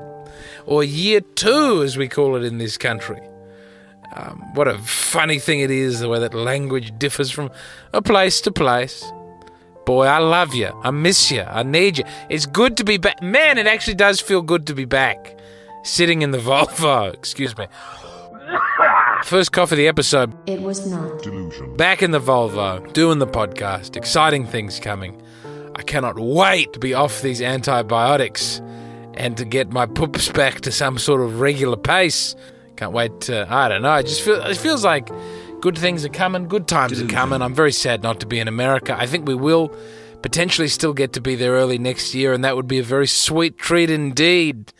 or 0.65 0.83
year 0.83 1.21
two, 1.21 1.81
as 1.81 1.95
we 1.95 2.09
call 2.09 2.35
it 2.35 2.43
in 2.43 2.57
this 2.57 2.77
country. 2.77 3.21
Um, 4.15 4.41
what 4.55 4.67
a 4.67 4.77
funny 4.79 5.39
thing 5.39 5.59
it 5.59 5.71
is, 5.71 5.99
the 5.99 6.09
way 6.09 6.19
that 6.19 6.33
language 6.33 6.97
differs 6.97 7.29
from 7.31 7.51
a 7.93 8.01
place 8.01 8.41
to 8.41 8.51
place. 8.51 9.03
Boy, 9.85 10.05
I 10.05 10.19
love 10.19 10.53
you. 10.53 10.67
I 10.83 10.91
miss 10.91 11.31
you. 11.31 11.41
I 11.41 11.63
need 11.63 11.97
you. 11.97 12.03
It's 12.29 12.45
good 12.45 12.77
to 12.77 12.83
be 12.83 12.97
back. 12.97 13.21
Man, 13.21 13.57
it 13.57 13.67
actually 13.67 13.95
does 13.95 14.19
feel 14.19 14.41
good 14.41 14.67
to 14.67 14.73
be 14.75 14.85
back. 14.85 15.35
Sitting 15.83 16.21
in 16.21 16.31
the 16.31 16.37
Volvo. 16.49 17.13
Excuse 17.13 17.57
me. 17.57 17.67
First 19.23 19.51
cough 19.51 19.71
of 19.71 19.77
the 19.77 19.87
episode. 19.87 20.33
It 20.49 20.61
was 20.61 20.87
not. 20.89 21.21
Delusion. 21.21 21.75
Back 21.75 22.01
in 22.01 22.11
the 22.11 22.19
Volvo, 22.19 22.91
doing 22.93 23.19
the 23.19 23.27
podcast. 23.27 23.95
Exciting 23.95 24.45
things 24.45 24.79
coming. 24.79 25.21
I 25.75 25.81
cannot 25.83 26.17
wait 26.19 26.73
to 26.73 26.79
be 26.79 26.93
off 26.93 27.21
these 27.21 27.41
antibiotics 27.41 28.61
and 29.15 29.37
to 29.37 29.45
get 29.45 29.71
my 29.71 29.85
poops 29.85 30.29
back 30.29 30.61
to 30.61 30.71
some 30.71 30.97
sort 30.97 31.21
of 31.21 31.39
regular 31.41 31.77
pace. 31.77 32.35
Can't 32.79 32.93
wait 32.93 33.19
to, 33.23 33.45
I 33.53 33.67
don't 33.67 33.81
know, 33.81 33.93
it 33.95 34.03
just 34.03 34.21
feel, 34.21 34.41
it 34.41 34.55
feels 34.55 34.85
like 34.85 35.09
good 35.59 35.77
things 35.77 36.05
are 36.05 36.09
coming, 36.09 36.47
good 36.47 36.65
times 36.65 36.93
are 36.93 37.03
mm-hmm. 37.03 37.13
coming. 37.13 37.41
I'm 37.41 37.53
very 37.53 37.73
sad 37.73 38.03
not 38.03 38.21
to 38.21 38.25
be 38.25 38.39
in 38.39 38.47
America. 38.47 38.95
I 38.97 39.05
think 39.05 39.27
we 39.27 39.35
will 39.35 39.75
potentially 40.21 40.69
still 40.69 40.93
get 40.93 41.11
to 41.11 41.19
be 41.19 41.35
there 41.35 41.51
early 41.51 41.77
next 41.77 42.15
year, 42.15 42.31
and 42.31 42.45
that 42.45 42.55
would 42.55 42.69
be 42.69 42.79
a 42.79 42.83
very 42.83 43.05
sweet 43.05 43.57
treat 43.57 43.89
indeed 43.89 44.71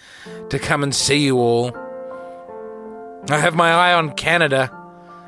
to 0.50 0.58
come 0.58 0.82
and 0.82 0.96
see 0.96 1.18
you 1.18 1.40
all. 1.40 1.76
I 3.30 3.38
have 3.38 3.54
my 3.54 3.70
eye 3.70 3.94
on 3.94 4.14
Canada. 4.14 4.72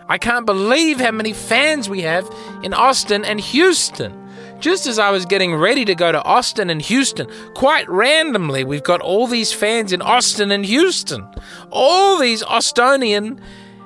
I 0.07 0.17
can't 0.17 0.45
believe 0.45 1.01
how 1.01 1.11
many 1.11 1.33
fans 1.33 1.89
we 1.89 2.03
have 2.03 2.33
in 2.63 2.73
Austin 2.73 3.25
and 3.25 3.41
Houston. 3.41 4.13
Just 4.61 4.85
as 4.85 4.99
I 4.99 5.09
was 5.09 5.25
getting 5.25 5.55
ready 5.55 5.83
to 5.85 5.95
go 5.95 6.11
to 6.11 6.23
Austin 6.23 6.69
and 6.69 6.81
Houston, 6.83 7.27
quite 7.55 7.89
randomly, 7.89 8.63
we've 8.63 8.83
got 8.83 9.01
all 9.01 9.25
these 9.25 9.51
fans 9.51 9.91
in 9.91 10.03
Austin 10.03 10.51
and 10.51 10.63
Houston. 10.63 11.27
All 11.71 12.19
these 12.19 12.43
Austonian 12.43 13.41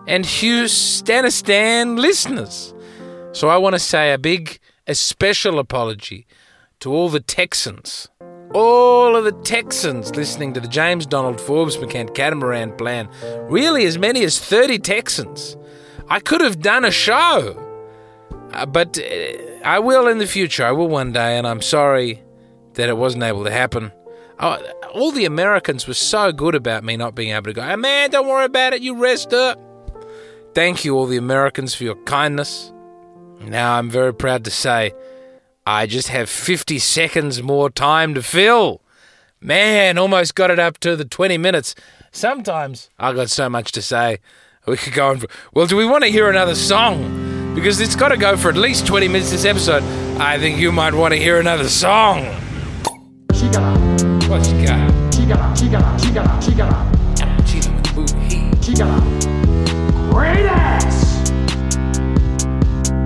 and 0.05 0.25
Houstonistan 0.25 1.97
listeners. 1.97 2.73
So 3.31 3.47
I 3.47 3.55
want 3.55 3.75
to 3.75 3.79
say 3.79 4.11
a 4.11 4.17
big, 4.17 4.59
a 4.85 4.95
special 4.95 5.59
apology 5.59 6.27
to 6.81 6.91
all 6.91 7.07
the 7.07 7.21
Texans. 7.21 8.09
All 8.53 9.15
of 9.15 9.23
the 9.23 9.31
Texans 9.31 10.13
listening 10.15 10.53
to 10.53 10.59
the 10.59 10.67
James 10.67 11.05
Donald 11.05 11.39
Forbes 11.39 11.77
McCann 11.77 12.13
Catamaran 12.13 12.75
plan. 12.75 13.07
Really, 13.49 13.85
as 13.85 13.97
many 13.97 14.25
as 14.25 14.39
30 14.39 14.79
Texans. 14.79 15.55
I 16.09 16.19
could 16.19 16.41
have 16.41 16.59
done 16.59 16.83
a 16.83 16.91
show. 16.91 17.61
Uh, 18.51 18.65
but 18.65 18.97
uh, 18.97 19.54
I 19.65 19.79
will 19.79 20.07
in 20.07 20.19
the 20.19 20.27
future. 20.27 20.63
I 20.63 20.71
will 20.71 20.87
one 20.87 21.11
day, 21.11 21.37
and 21.37 21.47
I'm 21.47 21.61
sorry 21.61 22.21
that 22.75 22.87
it 22.87 22.97
wasn't 22.97 23.23
able 23.23 23.43
to 23.45 23.51
happen. 23.51 23.91
Oh, 24.39 24.61
all 24.93 25.11
the 25.11 25.25
Americans 25.25 25.87
were 25.87 25.95
so 25.95 26.31
good 26.31 26.55
about 26.55 26.83
me 26.83 26.97
not 26.97 27.15
being 27.15 27.31
able 27.31 27.45
to 27.45 27.53
go. 27.53 27.75
Man, 27.75 28.11
don't 28.11 28.27
worry 28.27 28.45
about 28.45 28.73
it. 28.73 28.81
You 28.81 29.01
rest 29.01 29.33
up. 29.33 29.59
Thank 30.53 30.85
you, 30.85 30.95
all 30.95 31.07
the 31.07 31.17
Americans, 31.17 31.73
for 31.73 31.83
your 31.83 31.95
kindness. 32.03 32.71
Now 33.41 33.77
I'm 33.77 33.89
very 33.89 34.13
proud 34.13 34.45
to 34.45 34.51
say 34.51 34.93
I 35.65 35.87
just 35.87 36.09
have 36.09 36.29
50 36.29 36.77
seconds 36.79 37.41
more 37.41 37.69
time 37.69 38.13
to 38.13 38.21
fill. 38.21 38.81
Man, 39.41 39.97
almost 39.97 40.35
got 40.35 40.51
it 40.51 40.59
up 40.59 40.79
to 40.79 40.95
the 40.95 41.05
20 41.05 41.37
minutes. 41.37 41.75
Sometimes 42.11 42.89
I 42.99 43.13
got 43.13 43.29
so 43.29 43.49
much 43.49 43.71
to 43.73 43.81
say. 43.81 44.19
We 44.67 44.77
could 44.77 44.93
go 44.93 45.09
on 45.09 45.19
for. 45.19 45.27
Well, 45.53 45.67
do 45.67 45.75
we 45.75 45.85
want 45.85 46.03
to 46.03 46.09
hear 46.11 46.29
another 46.29 46.55
song? 46.55 47.24
Because 47.55 47.79
it's 47.79 47.95
got 47.95 48.09
to 48.09 48.17
go 48.17 48.35
for 48.37 48.49
at 48.49 48.57
least 48.57 48.85
20 48.85 49.07
minutes 49.07 49.31
this 49.31 49.45
episode. 49.45 49.81
I 50.19 50.37
think 50.37 50.59
you 50.59 50.71
might 50.71 50.93
want 50.93 51.13
to 51.13 51.19
hear 51.19 51.39
another 51.39 51.69
song. 51.69 52.25
What 53.29 53.41
you 53.41 53.51
got? 53.51 53.79
With 54.29 54.47
booty. 57.95 58.51
Great 60.11 60.45
ass! 60.45 61.29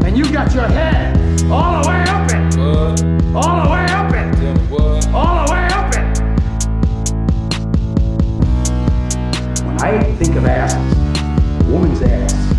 And 0.04 0.18
you 0.18 0.32
got 0.32 0.54
your 0.54 0.68
head 0.68 1.18
all 1.52 1.82
the 1.82 1.90
way 1.90 2.04
up 2.08 2.32
it! 2.32 2.58
What? 2.58 3.46
All 3.46 3.64
the 3.64 3.70
way 3.72 3.86
up 3.86 4.12
it! 4.14 4.34
Tell 4.36 4.54
me 4.56 4.62
what? 4.68 5.08
All 5.10 5.46
the 5.46 5.52
way 5.52 5.68
up 5.72 5.94
it! 5.94 6.06
When 9.66 9.78
I 9.82 10.16
think 10.16 10.36
of 10.36 10.46
asses, 10.46 11.68
woman's 11.68 12.02
ass, 12.02 12.59